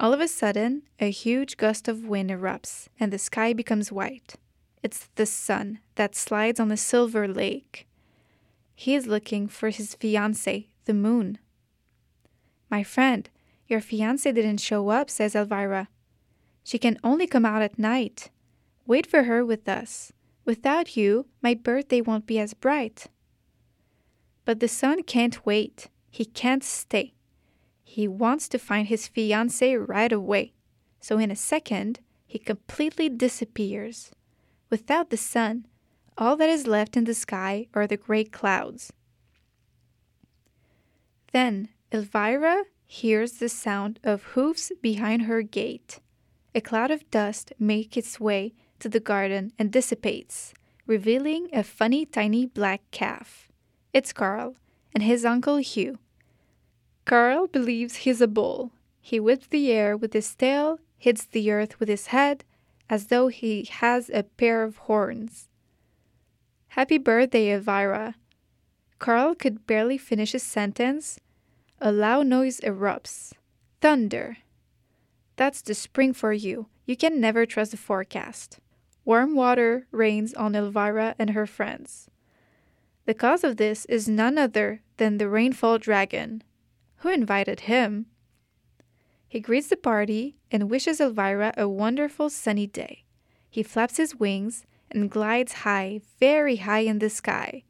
All 0.00 0.12
of 0.12 0.20
a 0.20 0.28
sudden, 0.28 0.82
a 0.98 1.10
huge 1.10 1.56
gust 1.56 1.86
of 1.86 2.04
wind 2.04 2.30
erupts, 2.30 2.88
and 2.98 3.12
the 3.12 3.18
sky 3.18 3.52
becomes 3.52 3.92
white. 3.92 4.34
It's 4.82 5.08
the 5.14 5.26
sun 5.26 5.78
that 5.94 6.16
slides 6.16 6.58
on 6.58 6.68
the 6.68 6.76
silver 6.76 7.28
lake. 7.28 7.86
He 8.74 8.94
is 8.94 9.06
looking 9.06 9.46
for 9.46 9.70
his 9.70 9.94
fiancée, 9.94 10.66
the 10.86 10.94
moon. 10.94 11.38
My 12.68 12.82
friend, 12.82 13.28
your 13.68 13.80
fiancée 13.80 14.34
didn't 14.34 14.58
show 14.58 14.88
up, 14.88 15.08
says 15.08 15.36
Elvira. 15.36 15.88
She 16.64 16.78
can 16.78 16.98
only 17.04 17.26
come 17.26 17.44
out 17.44 17.62
at 17.62 17.78
night. 17.78 18.30
Wait 18.86 19.06
for 19.06 19.24
her 19.24 19.44
with 19.44 19.68
us. 19.68 20.12
Without 20.44 20.96
you, 20.96 21.26
my 21.40 21.54
birthday 21.54 22.00
won't 22.00 22.26
be 22.26 22.38
as 22.40 22.54
bright. 22.54 23.06
But 24.44 24.58
the 24.58 24.68
sun 24.68 25.04
can't 25.04 25.46
wait. 25.46 25.86
He 26.10 26.24
can't 26.24 26.64
stay. 26.64 27.14
He 27.84 28.08
wants 28.08 28.48
to 28.48 28.58
find 28.58 28.88
his 28.88 29.08
fiancée 29.08 29.78
right 29.86 30.12
away. 30.12 30.54
So 31.00 31.18
in 31.18 31.30
a 31.30 31.36
second, 31.36 32.00
he 32.26 32.38
completely 32.38 33.08
disappears. 33.08 34.10
Without 34.72 35.10
the 35.10 35.18
sun, 35.18 35.66
all 36.16 36.34
that 36.34 36.48
is 36.48 36.66
left 36.66 36.96
in 36.96 37.04
the 37.04 37.12
sky 37.12 37.66
are 37.74 37.86
the 37.86 37.98
gray 37.98 38.24
clouds. 38.24 38.90
Then 41.34 41.68
Elvira 41.92 42.64
hears 42.86 43.32
the 43.32 43.50
sound 43.50 44.00
of 44.02 44.32
hoofs 44.32 44.72
behind 44.80 45.24
her 45.24 45.42
gate. 45.42 46.00
A 46.54 46.62
cloud 46.62 46.90
of 46.90 47.10
dust 47.10 47.52
makes 47.58 47.98
its 47.98 48.18
way 48.18 48.54
to 48.78 48.88
the 48.88 48.98
garden 48.98 49.52
and 49.58 49.70
dissipates, 49.70 50.54
revealing 50.86 51.50
a 51.52 51.62
funny 51.62 52.06
tiny 52.06 52.46
black 52.46 52.80
calf. 52.90 53.48
It's 53.92 54.14
Carl 54.14 54.56
and 54.94 55.02
his 55.02 55.26
uncle 55.26 55.58
Hugh. 55.58 55.98
Carl 57.04 57.46
believes 57.46 57.96
he's 57.96 58.22
a 58.22 58.26
bull. 58.26 58.72
He 59.02 59.20
whips 59.20 59.48
the 59.48 59.70
air 59.70 59.98
with 59.98 60.14
his 60.14 60.34
tail, 60.34 60.78
hits 60.96 61.26
the 61.26 61.50
earth 61.50 61.78
with 61.78 61.90
his 61.90 62.06
head, 62.06 62.44
as 62.92 63.06
though 63.06 63.28
he 63.28 63.66
has 63.70 64.10
a 64.10 64.22
pair 64.22 64.62
of 64.62 64.76
horns. 64.84 65.48
Happy 66.76 66.98
birthday, 66.98 67.50
Elvira. 67.50 68.16
Carl 68.98 69.34
could 69.34 69.66
barely 69.66 69.96
finish 69.96 70.32
his 70.32 70.42
sentence. 70.42 71.18
A 71.80 71.90
loud 71.90 72.26
noise 72.26 72.60
erupts. 72.60 73.32
Thunder. 73.80 74.36
That's 75.36 75.62
the 75.62 75.72
spring 75.72 76.12
for 76.12 76.34
you. 76.34 76.66
You 76.84 76.94
can 76.98 77.18
never 77.18 77.46
trust 77.46 77.70
the 77.70 77.78
forecast. 77.78 78.58
Warm 79.06 79.34
water 79.34 79.86
rains 79.90 80.34
on 80.34 80.54
Elvira 80.54 81.14
and 81.18 81.30
her 81.30 81.46
friends. 81.46 82.10
The 83.06 83.14
cause 83.14 83.42
of 83.42 83.56
this 83.56 83.86
is 83.86 84.06
none 84.06 84.36
other 84.36 84.82
than 84.98 85.16
the 85.16 85.30
rainfall 85.30 85.78
dragon. 85.78 86.42
Who 86.96 87.08
invited 87.08 87.60
him? 87.60 88.04
He 89.32 89.40
greets 89.40 89.68
the 89.68 89.78
party 89.78 90.36
and 90.50 90.68
wishes 90.68 91.00
Elvira 91.00 91.54
a 91.56 91.66
wonderful 91.66 92.28
sunny 92.28 92.66
day. 92.66 93.04
He 93.48 93.62
flaps 93.62 93.96
his 93.96 94.14
wings 94.14 94.66
and 94.90 95.10
glides 95.10 95.64
high, 95.64 96.02
very 96.20 96.56
high 96.56 96.80
in 96.80 96.98
the 96.98 97.08
sky. 97.08 97.62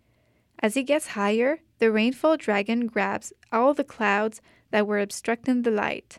As 0.59 0.75
he 0.75 0.83
gets 0.83 1.15
higher, 1.15 1.61
the 1.79 1.93
rainfall 1.93 2.37
dragon 2.37 2.89
grabs 2.89 3.33
all 3.53 3.75
the 3.75 3.85
clouds 3.85 4.41
that 4.73 4.89
were 4.89 4.99
obstructing 4.99 5.63
the 5.63 5.71
light. 5.71 6.19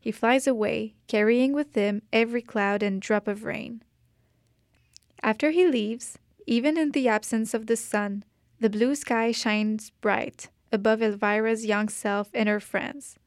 He 0.00 0.10
flies 0.10 0.46
away, 0.46 0.94
carrying 1.06 1.52
with 1.52 1.74
him 1.74 2.00
every 2.10 2.40
cloud 2.40 2.82
and 2.82 2.98
drop 2.98 3.28
of 3.28 3.44
rain. 3.44 3.82
After 5.22 5.50
he 5.50 5.66
leaves, 5.66 6.16
even 6.46 6.78
in 6.78 6.92
the 6.92 7.08
absence 7.08 7.52
of 7.52 7.66
the 7.66 7.76
sun, 7.76 8.24
the 8.58 8.70
blue 8.70 8.94
sky 8.94 9.32
shines 9.32 9.90
bright 10.00 10.48
above 10.72 11.02
Elvira's 11.02 11.66
young 11.66 11.90
self 11.90 12.30
and 12.32 12.48
her 12.48 12.58
friends. 12.58 13.18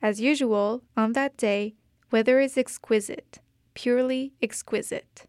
As 0.00 0.20
usual, 0.20 0.82
on 0.96 1.12
that 1.14 1.36
day, 1.36 1.74
weather 2.12 2.38
is 2.38 2.56
exquisite, 2.56 3.40
purely 3.74 4.32
exquisite. 4.40 5.26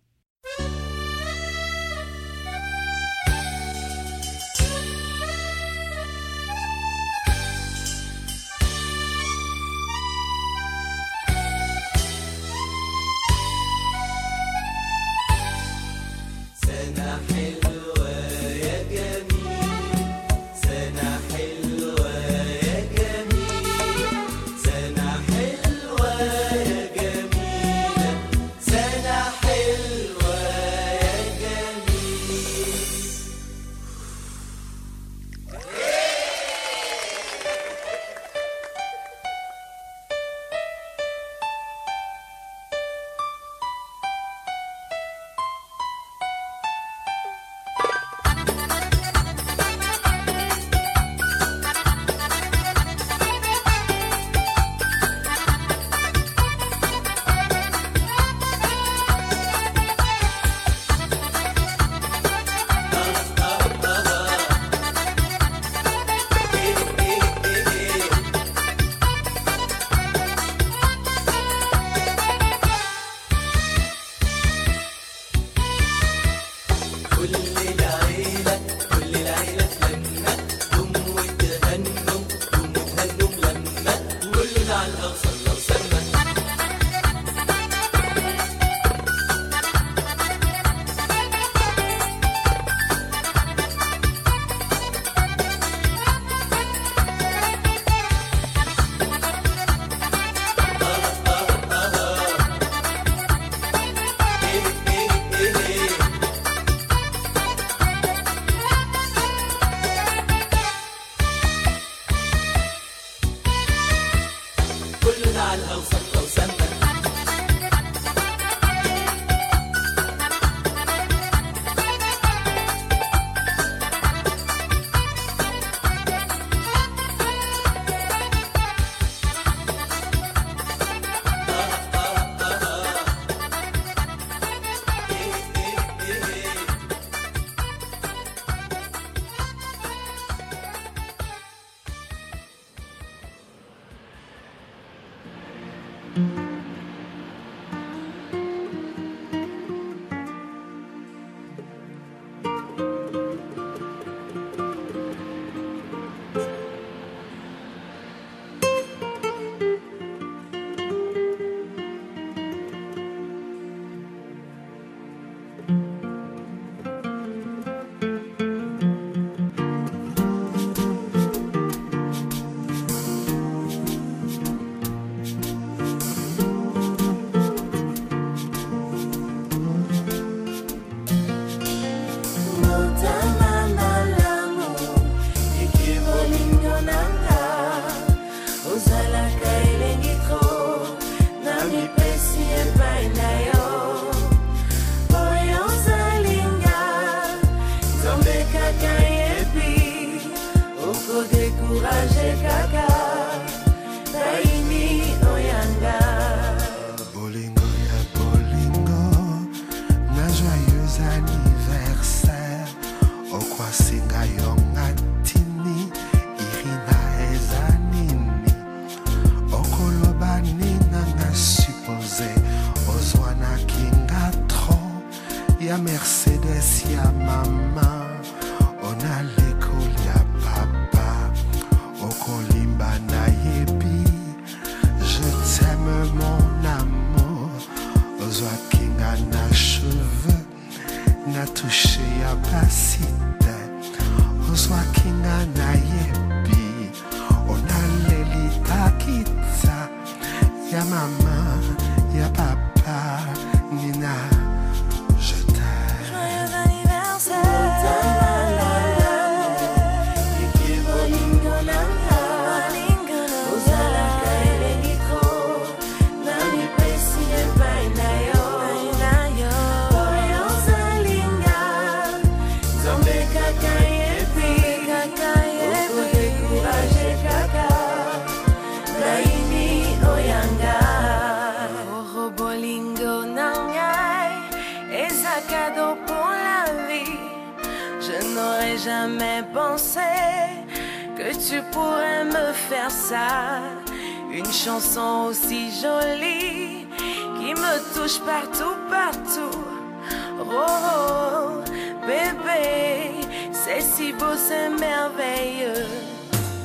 C'est 303.69 303.81
si 303.81 304.11
beau, 304.13 304.35
c'est 304.35 304.69
merveilleux. 304.69 305.85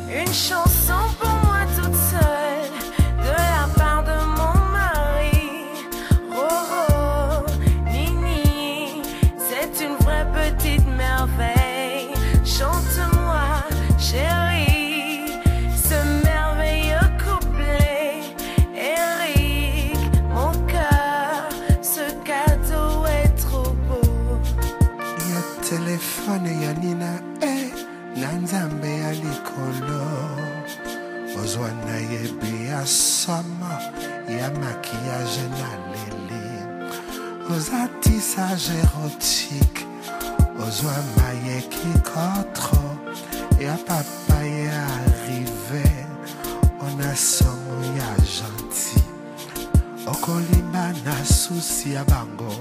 Une 0.09 0.33
chanson 0.33 1.01
pour 1.21 1.44
images 38.55 38.71
érotiques. 38.71 39.87
Aux 40.57 41.21
maillé 41.21 41.63
qui 41.69 42.01
contre 42.03 42.73
et 43.61 43.67
à 43.67 43.77
papa 43.77 44.45
est 44.45 44.69
arrivé 44.69 45.91
on 46.81 47.01
a 47.01 47.15
son 47.17 47.47
gentil. 48.19 49.03
Okolima 50.07 50.93
na 51.05 51.25
susi 51.25 51.93
ya 51.93 52.05
bango. 52.05 52.53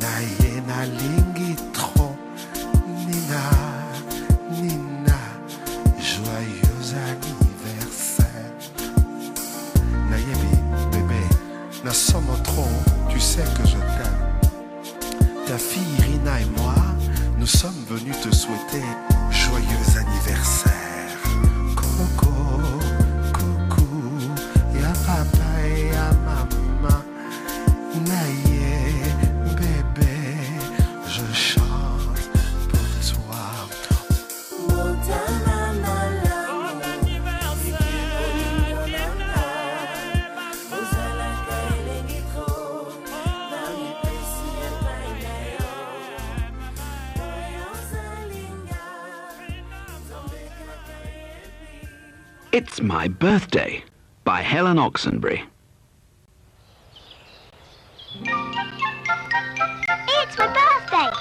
Na 0.00 0.20
ye 0.20 0.60
nalingi 0.66 1.54
tro 1.72 2.16
nina 3.06 3.42
nina. 4.50 5.18
Joyeux 5.98 6.94
anniversaire. 7.06 8.52
Naïe 10.10 10.34
bébé 10.90 11.22
na 11.84 11.92
somme 11.92 12.24
trop. 12.42 12.68
Tu 13.08 13.20
sais 13.20 13.44
que 13.56 13.68
je 13.68 13.76
t'aime 13.76 14.09
ta 15.50 15.58
fille 15.58 15.82
Irina 15.98 16.40
et 16.40 16.60
moi 16.60 16.74
nous 17.36 17.46
sommes 17.46 17.84
venus 17.88 18.14
te 18.20 18.32
souhaiter 18.32 18.84
joyeux 19.32 19.98
anniversaire 19.98 20.69
It's 52.52 52.80
My 52.82 53.06
Birthday 53.06 53.84
by 54.24 54.40
Helen 54.40 54.76
Oxenbury. 54.76 55.46
It's 60.08 60.36
my 60.36 60.48
birthday, 60.48 61.12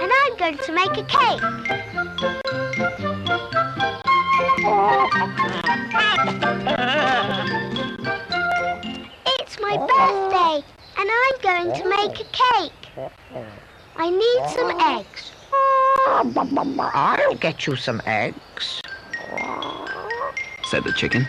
and 0.00 0.10
I'm 0.10 0.36
going 0.38 0.56
to 0.56 0.72
make 0.72 0.96
a 0.96 1.04
cake. 1.04 1.42
It's 9.26 9.60
my 9.60 9.76
birthday, 9.76 10.64
and 10.96 11.10
I'm 11.20 11.36
going 11.42 11.74
to 11.78 11.88
make 11.90 12.20
a 12.20 12.24
cake. 12.32 12.88
I 13.96 14.08
need 14.08 14.48
some 14.48 14.70
eggs. 14.80 15.32
I'll 16.94 17.34
get 17.34 17.66
you 17.66 17.76
some 17.76 18.00
eggs. 18.06 18.80
Said 20.70 20.84
the 20.84 20.92
chicken. 20.92 21.26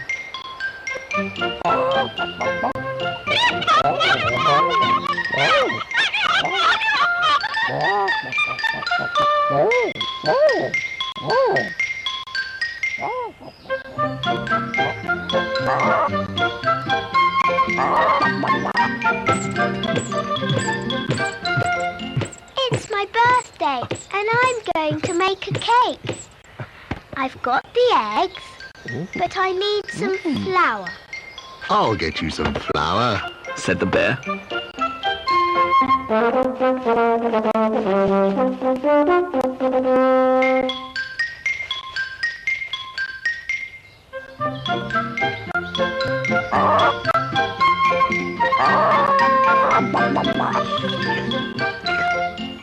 It's 22.58 22.92
my 22.92 23.08
birthday, 23.12 23.82
and 24.14 24.30
I'm 24.44 24.58
going 24.76 25.02
to 25.02 25.14
make 25.16 25.48
a 25.48 25.54
cake. 25.54 26.18
I've 27.18 27.42
got 27.42 27.66
the 27.74 27.96
eggs, 27.96 28.51
Mm-hmm. 28.92 29.20
but 29.20 29.38
I 29.38 29.54
need 29.54 29.90
some 29.90 30.18
mm-hmm. 30.18 30.44
flour. 30.44 30.90
I'll 31.70 31.96
get 31.96 32.22
you 32.22 32.30
some 32.30 32.54
flour, 32.54 33.22
said 33.56 33.80
the 33.80 33.86
bear. 33.86 34.20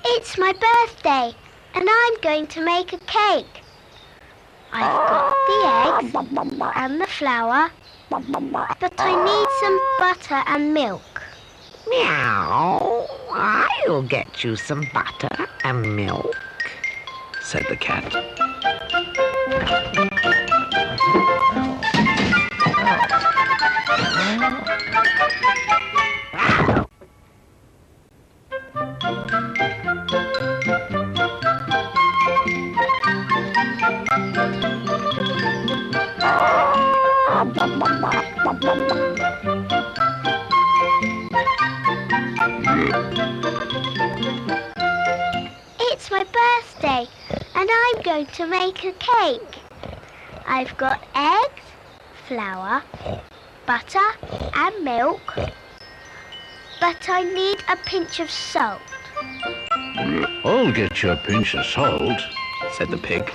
It's 0.04 0.36
my 0.36 0.52
birthday, 0.52 1.34
and 1.74 1.88
I'm 1.88 2.20
going 2.20 2.46
to 2.48 2.62
make 2.62 2.92
a 2.92 2.98
cake. 2.98 3.62
I've 4.70 4.82
got 4.82 5.37
the 5.48 5.58
eggs 5.64 6.14
and 6.76 7.00
the 7.00 7.06
flour, 7.06 7.70
but 8.10 8.92
I 8.98 9.12
need 9.24 9.48
some 9.60 9.78
butter 9.98 10.42
and 10.46 10.74
milk. 10.74 11.22
Meow. 11.88 13.06
I'll 13.30 14.02
get 14.02 14.44
you 14.44 14.56
some 14.56 14.88
butter 14.92 15.46
and 15.64 15.96
milk. 15.96 16.36
said 17.42 17.64
the 17.68 17.76
cat. 17.76 18.14
Make 48.68 48.84
a 48.84 48.92
cake. 48.92 49.60
I've 50.46 50.76
got 50.76 51.02
eggs, 51.14 51.62
flour, 52.26 52.82
butter, 53.64 54.08
and 54.54 54.84
milk, 54.84 55.34
but 56.78 57.08
I 57.08 57.22
need 57.22 57.58
a 57.70 57.76
pinch 57.86 58.20
of 58.20 58.30
salt. 58.30 58.82
I'll 60.44 60.70
get 60.70 61.02
you 61.02 61.12
a 61.12 61.16
pinch 61.16 61.54
of 61.54 61.64
salt, 61.64 62.20
said 62.76 62.90
the 62.90 62.98
pig. 62.98 63.32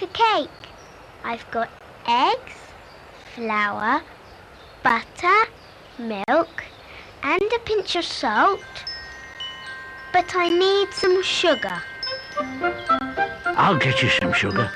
Make 0.00 0.10
a 0.10 0.12
cake. 0.12 0.50
I've 1.24 1.50
got 1.50 1.68
eggs, 2.06 2.54
flour, 3.34 4.02
butter, 4.82 5.50
milk, 5.98 6.64
and 7.22 7.42
a 7.42 7.58
pinch 7.64 7.96
of 7.96 8.04
salt, 8.04 8.60
but 10.12 10.34
I 10.34 10.48
need 10.48 10.92
some 10.92 11.22
sugar. 11.22 11.82
I'll 13.56 13.78
get 13.78 14.02
you 14.02 14.08
some 14.08 14.32
sugar, 14.32 14.70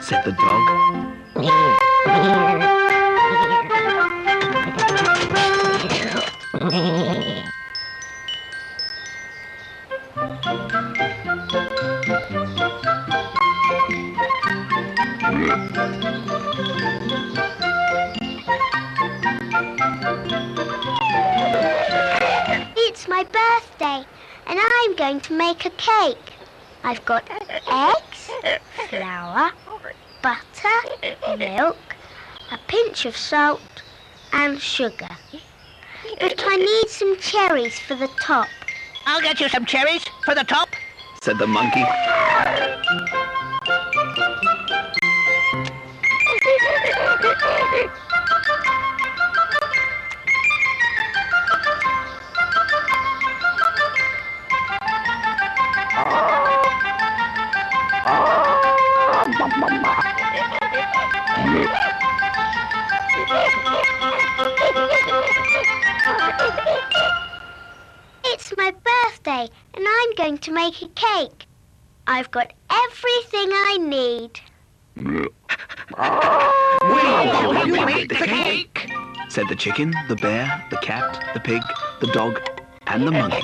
said 0.00 0.24
the 0.24 0.32
dog. 0.32 1.14
birthday, 23.78 24.04
and 24.46 24.58
I'm 24.60 24.96
going 24.96 25.20
to 25.20 25.36
make 25.36 25.64
a 25.64 25.70
cake. 25.70 26.32
I've 26.84 27.04
got 27.04 27.28
eggs, 27.68 28.30
flour, 28.88 29.50
butter, 30.22 31.36
milk, 31.36 31.76
a 32.52 32.58
pinch 32.66 33.04
of 33.04 33.16
salt, 33.16 33.82
and 34.32 34.60
sugar. 34.60 35.08
But 36.20 36.42
I 36.46 36.56
need 36.56 36.88
some 36.88 37.18
cherries 37.18 37.78
for 37.78 37.94
the 37.94 38.08
top. 38.20 38.48
I'll 39.06 39.22
get 39.22 39.40
you 39.40 39.48
some 39.48 39.64
cherries 39.64 40.04
for 40.24 40.34
the 40.34 40.44
top. 40.44 40.68
said 41.22 41.38
the 41.38 41.46
monkey. 41.46 41.84
It's 68.24 68.52
my 68.56 68.72
birthday, 68.84 69.48
and 69.74 69.84
I'm 69.86 70.14
going 70.16 70.38
to 70.38 70.52
make 70.52 70.82
a 70.82 70.88
cake. 70.88 71.46
I've 72.06 72.30
got 72.30 72.52
everything 72.70 73.48
I 73.50 73.78
need. 73.80 74.40
Will 74.96 75.28
you 77.66 77.86
make 77.86 78.08
the 78.10 78.14
cake? 78.14 78.90
said 79.28 79.48
the 79.48 79.56
chicken, 79.56 79.94
the 80.08 80.16
bear, 80.16 80.66
the 80.70 80.76
cat, 80.78 81.30
the 81.32 81.40
pig, 81.40 81.62
the 82.00 82.08
dog, 82.08 82.40
and 82.86 83.06
the 83.06 83.12
monkey. 83.12 83.38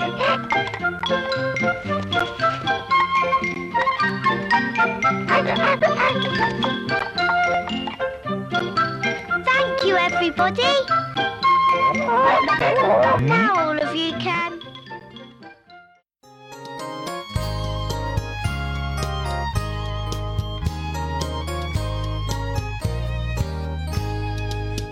Everybody. 10.27 10.63
Hmm? 11.97 13.27
Now 13.27 13.69
all 13.69 13.79
of 13.79 13.95
you 13.95 14.13
can. 14.13 14.59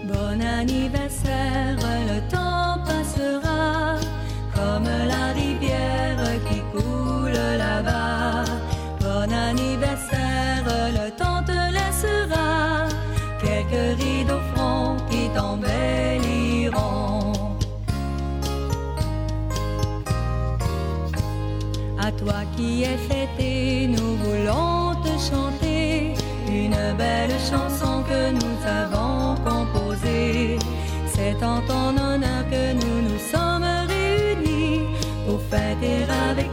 Bon 0.06 0.42
anniversaire, 0.42 1.71
front 15.34 15.58
qui 15.58 15.66
t'embelliront. 16.62 17.32
À 21.98 22.12
toi 22.12 22.42
qui 22.56 22.82
es 22.84 22.96
fêté, 22.96 23.88
nous 23.88 24.16
voulons 24.16 24.94
te 25.02 25.18
chanter 25.30 26.14
une 26.48 26.96
belle 26.96 27.36
chanson 27.50 28.02
que 28.08 28.32
nous 28.32 28.66
avons 28.66 29.36
composée. 29.44 30.58
C'est 31.06 31.42
en 31.44 31.60
ton 31.62 31.96
honneur 31.96 32.44
que 32.50 32.72
nous 32.74 33.02
nous 33.08 33.18
sommes 33.18 33.66
réunis 33.88 34.80
pour 35.26 35.40
fêter 35.42 36.04
avec 36.30 36.51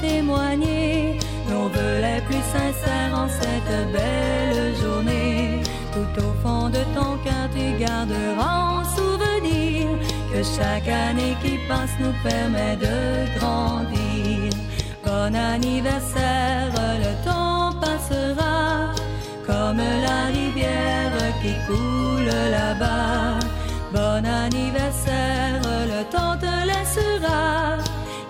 témoigner 0.00 1.18
nos 1.48 1.68
vœux 1.68 2.00
les 2.00 2.20
plus 2.22 2.44
sincères 2.54 3.14
en 3.14 3.28
cette 3.28 3.92
belle 3.92 4.74
journée. 4.82 5.62
Tout 5.92 6.22
au 6.24 6.32
fond 6.42 6.68
de 6.68 6.82
ton 6.96 7.16
cœur, 7.24 7.46
tu 7.54 7.66
garderas 7.82 8.80
en 8.80 8.84
souvenir 8.96 9.86
que 10.32 10.42
chaque 10.42 10.88
année 10.88 11.36
qui 11.42 11.58
passe 11.68 11.94
nous 12.00 12.14
permet 12.22 12.76
de 12.76 13.38
grandir. 13.38 14.52
Bon 15.04 15.34
anniversaire, 15.34 16.72
le 17.04 17.12
temps 17.24 17.72
passera 17.80 18.92
comme 19.46 19.78
la 19.78 20.26
rivière 20.26 21.12
qui 21.42 21.54
coule 21.66 22.32
là-bas. 22.50 23.38
Bon 23.92 24.24
anniversaire, 24.24 25.60
le 25.92 26.04
temps 26.14 26.36
te 26.38 26.52
laissera 26.70 27.76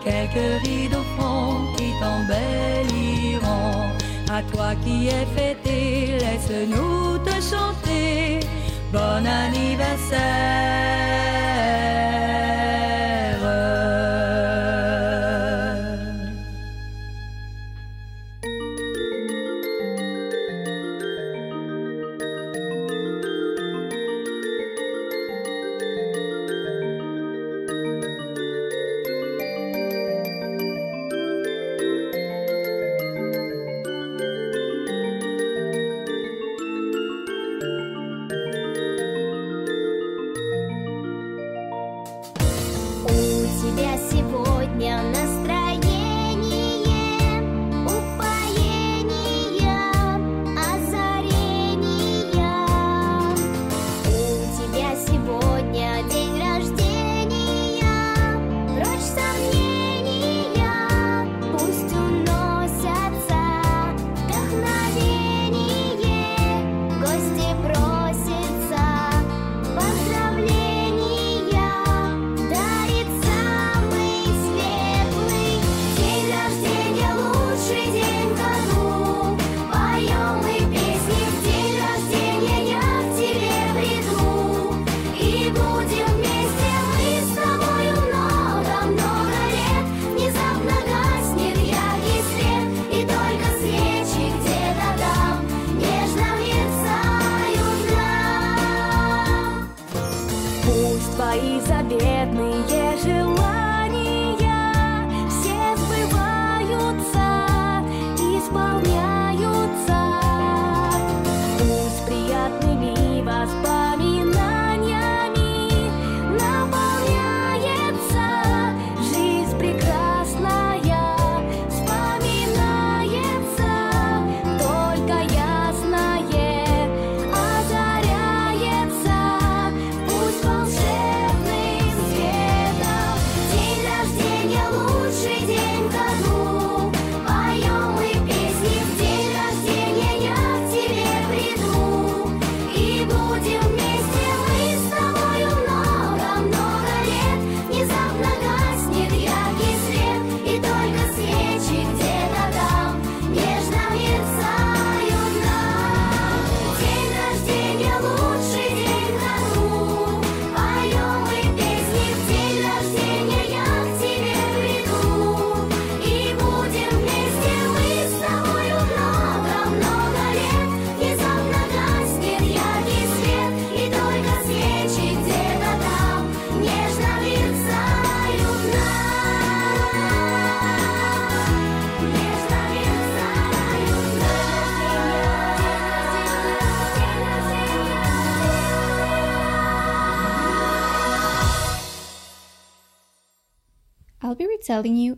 quelques 0.04 0.62
rides 0.64 0.94
au 0.94 1.04
fond 1.16 1.66
qui 1.76 1.92
t'embelliront. 2.00 3.88
À 4.30 4.42
toi 4.52 4.74
qui 4.84 5.08
es 5.08 5.26
fêté, 5.36 6.18
laisse-nous 6.18 7.18
te 7.18 7.34
chanter. 7.40 8.40
Bon 8.92 9.26
anniversaire. 9.26 11.49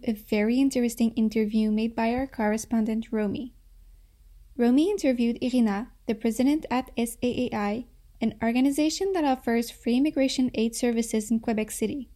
A 0.07 0.13
very 0.13 0.61
interesting 0.61 1.13
interview 1.13 1.71
made 1.71 1.95
by 1.95 2.13
our 2.13 2.27
correspondent 2.27 3.09
Romy. 3.11 3.55
Romy 4.57 4.91
interviewed 4.91 5.39
Irina, 5.41 5.89
the 6.07 6.15
president 6.15 6.67
at 6.71 6.95
SAAI, 6.97 7.87
an 8.21 8.35
organization 8.43 9.13
that 9.13 9.25
offers 9.25 9.71
free 9.71 9.97
immigration 9.97 10.51
aid 10.55 10.77
services 10.77 11.31
in 11.31 11.41
Quebec 11.41 11.71
City. 11.71 12.09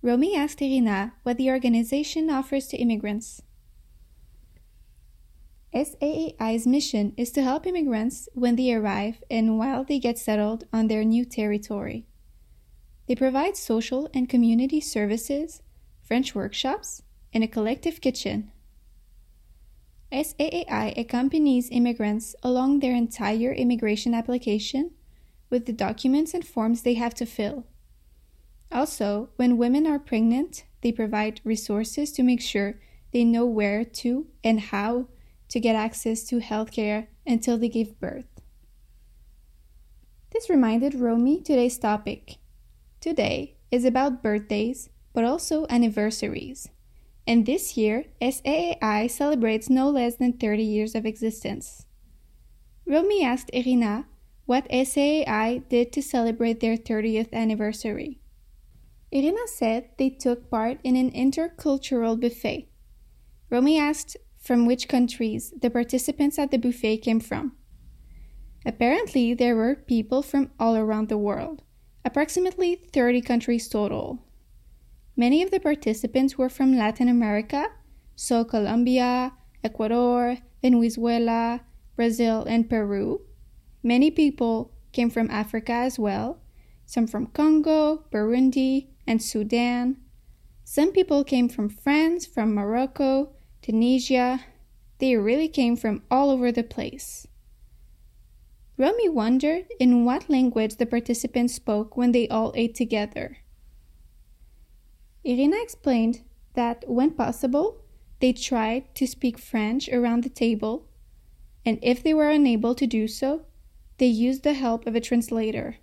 Romy 0.00 0.36
asked 0.36 0.60
Irina 0.60 1.14
what 1.22 1.36
the 1.36 1.50
organization 1.50 2.30
offers 2.30 2.66
to 2.68 2.76
immigrants. 2.76 3.42
SAAI's 5.74 6.66
mission 6.66 7.14
is 7.16 7.30
to 7.32 7.42
help 7.42 7.66
immigrants 7.66 8.28
when 8.34 8.56
they 8.56 8.74
arrive 8.74 9.22
and 9.30 9.58
while 9.58 9.84
they 9.84 9.98
get 9.98 10.18
settled 10.18 10.64
on 10.72 10.88
their 10.88 11.04
new 11.04 11.24
territory. 11.24 12.06
They 13.08 13.14
provide 13.14 13.56
social 13.56 14.08
and 14.12 14.28
community 14.28 14.80
services, 14.80 15.61
French 16.12 16.34
workshops, 16.34 17.00
and 17.32 17.42
a 17.42 17.48
collective 17.48 18.02
kitchen. 18.02 18.52
SAAI 20.12 20.92
accompanies 20.94 21.70
immigrants 21.70 22.36
along 22.42 22.80
their 22.80 22.94
entire 22.94 23.50
immigration 23.54 24.12
application 24.12 24.90
with 25.48 25.64
the 25.64 25.72
documents 25.72 26.34
and 26.34 26.46
forms 26.46 26.82
they 26.82 26.92
have 26.92 27.14
to 27.14 27.24
fill. 27.24 27.64
Also, 28.70 29.30
when 29.36 29.56
women 29.56 29.86
are 29.86 29.98
pregnant, 29.98 30.64
they 30.82 30.92
provide 30.92 31.40
resources 31.44 32.12
to 32.12 32.22
make 32.22 32.42
sure 32.42 32.78
they 33.12 33.24
know 33.24 33.46
where 33.46 33.82
to 33.82 34.26
and 34.44 34.60
how 34.60 35.08
to 35.48 35.58
get 35.58 35.74
access 35.74 36.24
to 36.24 36.40
healthcare 36.40 37.06
until 37.26 37.56
they 37.56 37.70
give 37.70 37.98
birth. 37.98 38.42
This 40.30 40.50
reminded 40.50 40.94
Romy 40.94 41.40
today's 41.40 41.78
topic. 41.78 42.36
Today 43.00 43.56
is 43.70 43.86
about 43.86 44.22
birthdays, 44.22 44.90
but 45.12 45.24
also 45.24 45.66
anniversaries. 45.68 46.68
And 47.26 47.46
this 47.46 47.76
year, 47.76 48.06
SAAI 48.20 49.10
celebrates 49.10 49.70
no 49.70 49.90
less 49.90 50.16
than 50.16 50.32
30 50.32 50.62
years 50.62 50.94
of 50.94 51.06
existence. 51.06 51.86
Romy 52.86 53.24
asked 53.24 53.50
Irina 53.52 54.06
what 54.46 54.68
SAAI 54.68 55.68
did 55.68 55.92
to 55.92 56.02
celebrate 56.02 56.60
their 56.60 56.76
30th 56.76 57.32
anniversary. 57.32 58.18
Irina 59.12 59.46
said 59.46 59.90
they 59.98 60.10
took 60.10 60.50
part 60.50 60.78
in 60.82 60.96
an 60.96 61.10
intercultural 61.12 62.18
buffet. 62.18 62.68
Romy 63.50 63.78
asked 63.78 64.16
from 64.40 64.66
which 64.66 64.88
countries 64.88 65.52
the 65.60 65.70
participants 65.70 66.38
at 66.38 66.50
the 66.50 66.58
buffet 66.58 66.98
came 66.98 67.20
from. 67.20 67.52
Apparently, 68.64 69.34
there 69.34 69.54
were 69.54 69.74
people 69.74 70.22
from 70.22 70.50
all 70.58 70.76
around 70.76 71.08
the 71.08 71.18
world, 71.18 71.62
approximately 72.04 72.74
30 72.74 73.20
countries 73.20 73.68
total. 73.68 74.24
Many 75.16 75.42
of 75.42 75.50
the 75.50 75.60
participants 75.60 76.38
were 76.38 76.48
from 76.48 76.76
Latin 76.76 77.08
America, 77.08 77.68
so 78.16 78.44
Colombia, 78.44 79.32
Ecuador, 79.62 80.38
Venezuela, 80.62 81.60
Brazil, 81.96 82.44
and 82.44 82.68
Peru. 82.68 83.20
Many 83.82 84.10
people 84.10 84.72
came 84.92 85.10
from 85.10 85.30
Africa 85.30 85.72
as 85.72 85.98
well, 85.98 86.40
some 86.86 87.06
from 87.06 87.26
Congo, 87.26 88.04
Burundi, 88.10 88.88
and 89.06 89.22
Sudan. 89.22 89.96
Some 90.64 90.92
people 90.92 91.24
came 91.24 91.48
from 91.48 91.68
France, 91.68 92.24
from 92.24 92.54
Morocco, 92.54 93.34
Tunisia. 93.60 94.40
They 94.98 95.16
really 95.16 95.48
came 95.48 95.76
from 95.76 96.02
all 96.10 96.30
over 96.30 96.50
the 96.50 96.62
place. 96.62 97.26
Romy 98.78 99.08
wondered 99.08 99.66
in 99.78 100.04
what 100.04 100.30
language 100.30 100.76
the 100.76 100.86
participants 100.86 101.54
spoke 101.54 101.96
when 101.96 102.12
they 102.12 102.26
all 102.28 102.52
ate 102.54 102.74
together. 102.74 103.38
Irina 105.24 105.56
explained 105.60 106.22
that 106.54 106.84
when 106.88 107.12
possible, 107.12 107.82
they 108.20 108.32
tried 108.32 108.94
to 108.94 109.06
speak 109.06 109.38
French 109.38 109.88
around 109.88 110.22
the 110.22 110.28
table, 110.28 110.88
and 111.64 111.78
if 111.82 112.02
they 112.02 112.14
were 112.14 112.30
unable 112.30 112.74
to 112.74 112.86
do 112.86 113.06
so, 113.06 113.44
they 113.98 114.06
used 114.06 114.42
the 114.42 114.54
help 114.54 114.86
of 114.86 114.94
a 114.94 115.00
translator. 115.00 115.76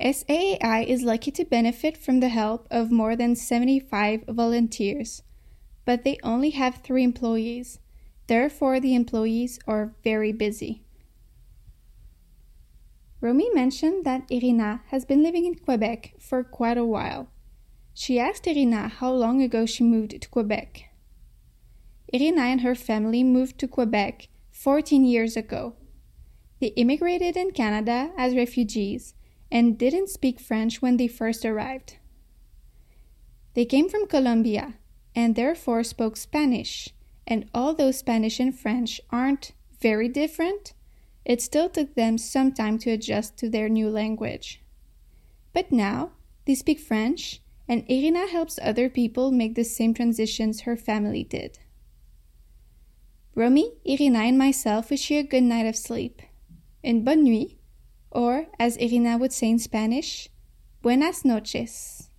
SAAI 0.00 0.84
is 0.86 1.02
lucky 1.02 1.30
to 1.30 1.44
benefit 1.44 1.96
from 1.96 2.20
the 2.20 2.28
help 2.28 2.66
of 2.70 2.90
more 2.90 3.14
than 3.14 3.36
75 3.36 4.24
volunteers, 4.28 5.22
but 5.84 6.02
they 6.02 6.18
only 6.22 6.50
have 6.50 6.76
three 6.76 7.04
employees. 7.04 7.78
Therefore, 8.26 8.80
the 8.80 8.94
employees 8.94 9.60
are 9.68 9.94
very 10.02 10.32
busy. 10.32 10.82
Romy 13.20 13.50
mentioned 13.54 14.04
that 14.04 14.28
Irina 14.30 14.82
has 14.88 15.04
been 15.04 15.22
living 15.22 15.44
in 15.44 15.54
Quebec 15.54 16.14
for 16.18 16.42
quite 16.42 16.78
a 16.78 16.84
while. 16.84 17.28
She 17.94 18.18
asked 18.18 18.46
Irina 18.46 18.88
how 18.88 19.12
long 19.12 19.42
ago 19.42 19.66
she 19.66 19.84
moved 19.84 20.20
to 20.20 20.28
Quebec. 20.28 20.84
Irina 22.12 22.42
and 22.42 22.60
her 22.62 22.74
family 22.74 23.22
moved 23.22 23.58
to 23.58 23.68
Quebec 23.68 24.28
14 24.50 25.04
years 25.04 25.36
ago. 25.36 25.74
They 26.60 26.68
immigrated 26.68 27.36
in 27.36 27.50
Canada 27.50 28.12
as 28.16 28.34
refugees 28.36 29.14
and 29.50 29.76
didn't 29.78 30.08
speak 30.08 30.40
French 30.40 30.80
when 30.80 30.96
they 30.96 31.08
first 31.08 31.44
arrived. 31.44 31.96
They 33.54 33.64
came 33.64 33.88
from 33.88 34.06
Colombia 34.06 34.74
and 35.14 35.34
therefore 35.34 35.84
spoke 35.84 36.16
Spanish, 36.16 36.88
and 37.26 37.48
although 37.54 37.90
Spanish 37.90 38.40
and 38.40 38.58
French 38.58 39.00
aren't 39.10 39.52
very 39.80 40.08
different, 40.08 40.72
it 41.24 41.42
still 41.42 41.68
took 41.68 41.94
them 41.94 42.16
some 42.16 42.52
time 42.52 42.78
to 42.78 42.90
adjust 42.90 43.36
to 43.38 43.50
their 43.50 43.68
new 43.68 43.90
language. 43.90 44.62
But 45.52 45.70
now 45.70 46.12
they 46.46 46.54
speak 46.54 46.80
French 46.80 47.42
and 47.68 47.84
Irina 47.88 48.26
helps 48.26 48.58
other 48.62 48.88
people 48.88 49.30
make 49.30 49.54
the 49.54 49.64
same 49.64 49.94
transitions 49.94 50.62
her 50.62 50.76
family 50.76 51.24
did. 51.24 51.58
Romy, 53.34 53.72
Irina, 53.84 54.20
and 54.20 54.36
myself 54.36 54.90
wish 54.90 55.10
you 55.10 55.20
a 55.20 55.22
good 55.22 55.42
night 55.42 55.66
of 55.66 55.76
sleep. 55.76 56.20
Une 56.84 57.02
bonne 57.02 57.24
nuit, 57.24 57.56
or 58.10 58.46
as 58.58 58.76
Irina 58.76 59.16
would 59.16 59.32
say 59.32 59.48
in 59.48 59.58
Spanish, 59.58 60.28
buenas 60.82 61.24
noches. 61.24 62.10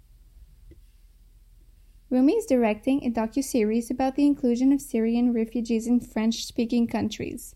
Romy 2.09 2.33
is 2.33 2.45
directing 2.45 3.03
a 3.03 3.09
docu-series 3.09 3.91
about 3.91 4.15
the 4.15 4.25
inclusion 4.25 4.71
of 4.71 4.81
Syrian 4.81 5.33
refugees 5.33 5.87
in 5.87 5.99
French-speaking 5.99 6.87
countries. 6.87 7.55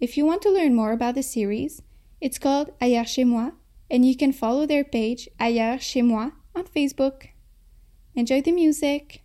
If 0.00 0.16
you 0.16 0.24
want 0.24 0.42
to 0.42 0.50
learn 0.50 0.74
more 0.74 0.92
about 0.92 1.14
the 1.14 1.22
series, 1.22 1.82
it's 2.20 2.38
called 2.38 2.72
Ailleurs 2.80 3.08
chez 3.08 3.24
moi, 3.24 3.50
and 3.90 4.06
you 4.06 4.16
can 4.16 4.32
follow 4.32 4.66
their 4.66 4.84
page 4.84 5.28
Ailleurs 5.38 5.80
chez 5.80 6.02
moi 6.02 6.30
on 6.58 6.66
Facebook. 6.66 7.28
Enjoy 8.14 8.42
the 8.42 8.52
music! 8.52 9.22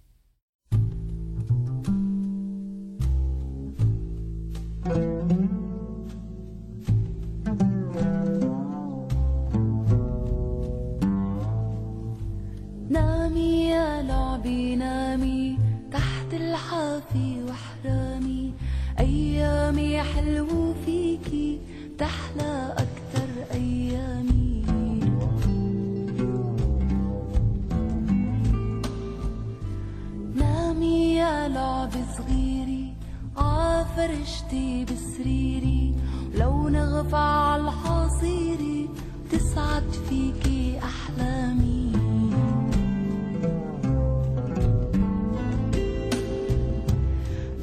نامي 12.90 13.70
يا 13.70 14.02
لعبي 14.02 14.76
نامي 14.76 15.58
تحت 15.92 16.34
الحافي 16.34 17.44
واحرامي 17.44 18.54
أيامي 19.00 20.02
حلو 20.04 20.74
فيكي 20.86 21.60
تحلى 21.98 22.76
أكتر 22.78 23.30
أيامي 23.54 24.43
نامي 30.84 31.16
يا 31.16 31.48
لعب 31.48 31.92
صغيري 32.18 32.94
عفرشتي 33.38 34.86
بسريري. 34.86 35.96
لو 36.36 36.70
نغفى 36.70 37.16
عالحصيري 37.16 38.90
تسعد 39.32 39.92
فيكي 40.10 40.80
أحلامي. 40.80 41.94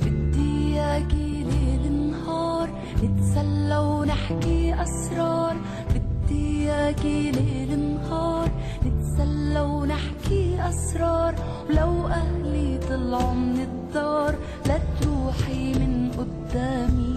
بدي 0.03 0.81
اياكي 0.81 1.45
ليل 1.45 2.11
نهار 2.11 2.68
نتسلى 3.05 3.79
ونحكي 3.79 4.83
أسرار. 4.83 5.57
بدي 5.91 6.73
اياكي 6.73 7.31
ليل 7.31 7.79
نهار 7.79 8.51
نتسلى 8.87 9.61
ونحكي 9.61 10.68
أسرار. 10.68 11.35
ولو 11.71 12.07
أهلي 12.07 12.70
طلعوا 12.91 13.34
من 13.34 13.61
الدار 13.61 14.34
لا 14.66 14.78
تروحي 15.01 15.74
من 15.74 16.11
قدامي. 16.18 17.14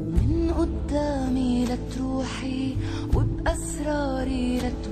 ومن 0.00 0.52
قدامي 0.60 1.64
لا 1.64 1.76
تروحي 1.96 2.76
وبأسراري 3.14 4.58
لا 4.58 4.70
تبوحي 4.84 4.91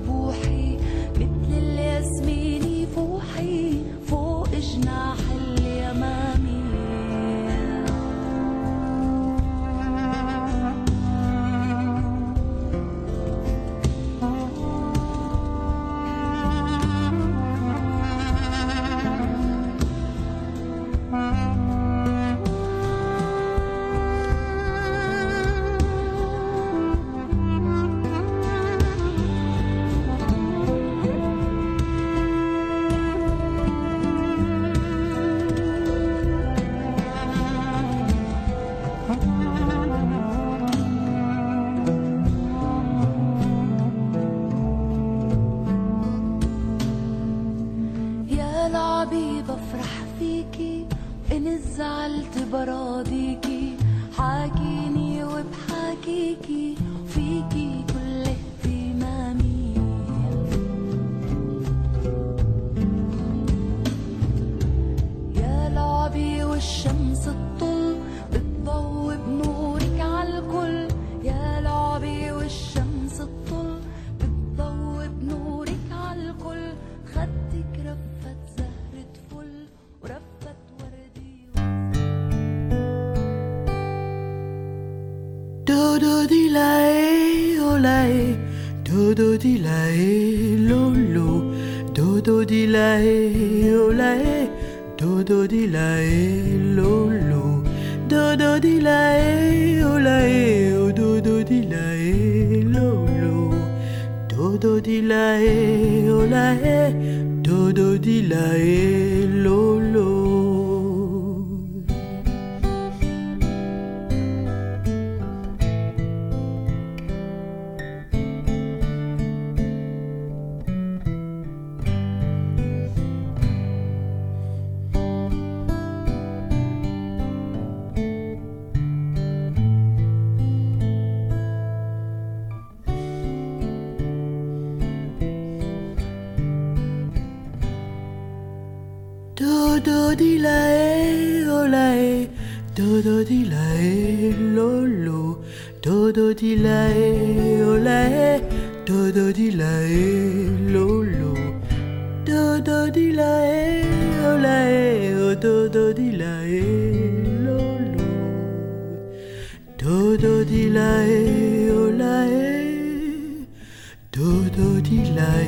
Dodo 164.13 164.81
di 164.81 165.13
la 165.13 165.39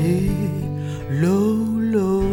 low, 1.20 1.80
low. 1.82 2.33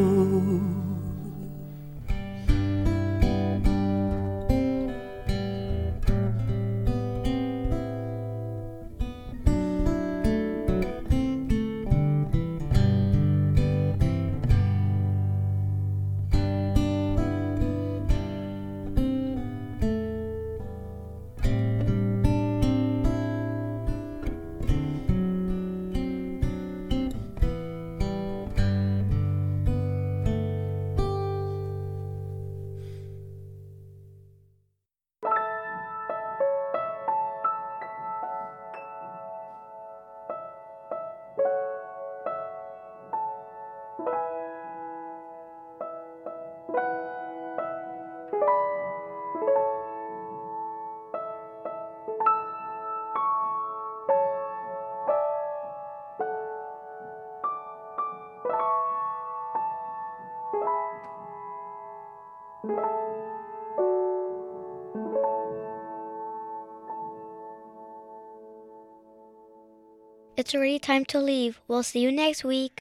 it's 70.50 70.56
already 70.56 70.80
time 70.80 71.04
to 71.04 71.20
leave. 71.20 71.60
We'll 71.68 71.84
see 71.84 72.00
you 72.00 72.10
next 72.10 72.42
week. 72.42 72.80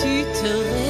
tu 0.00 0.24
te. 0.32 0.87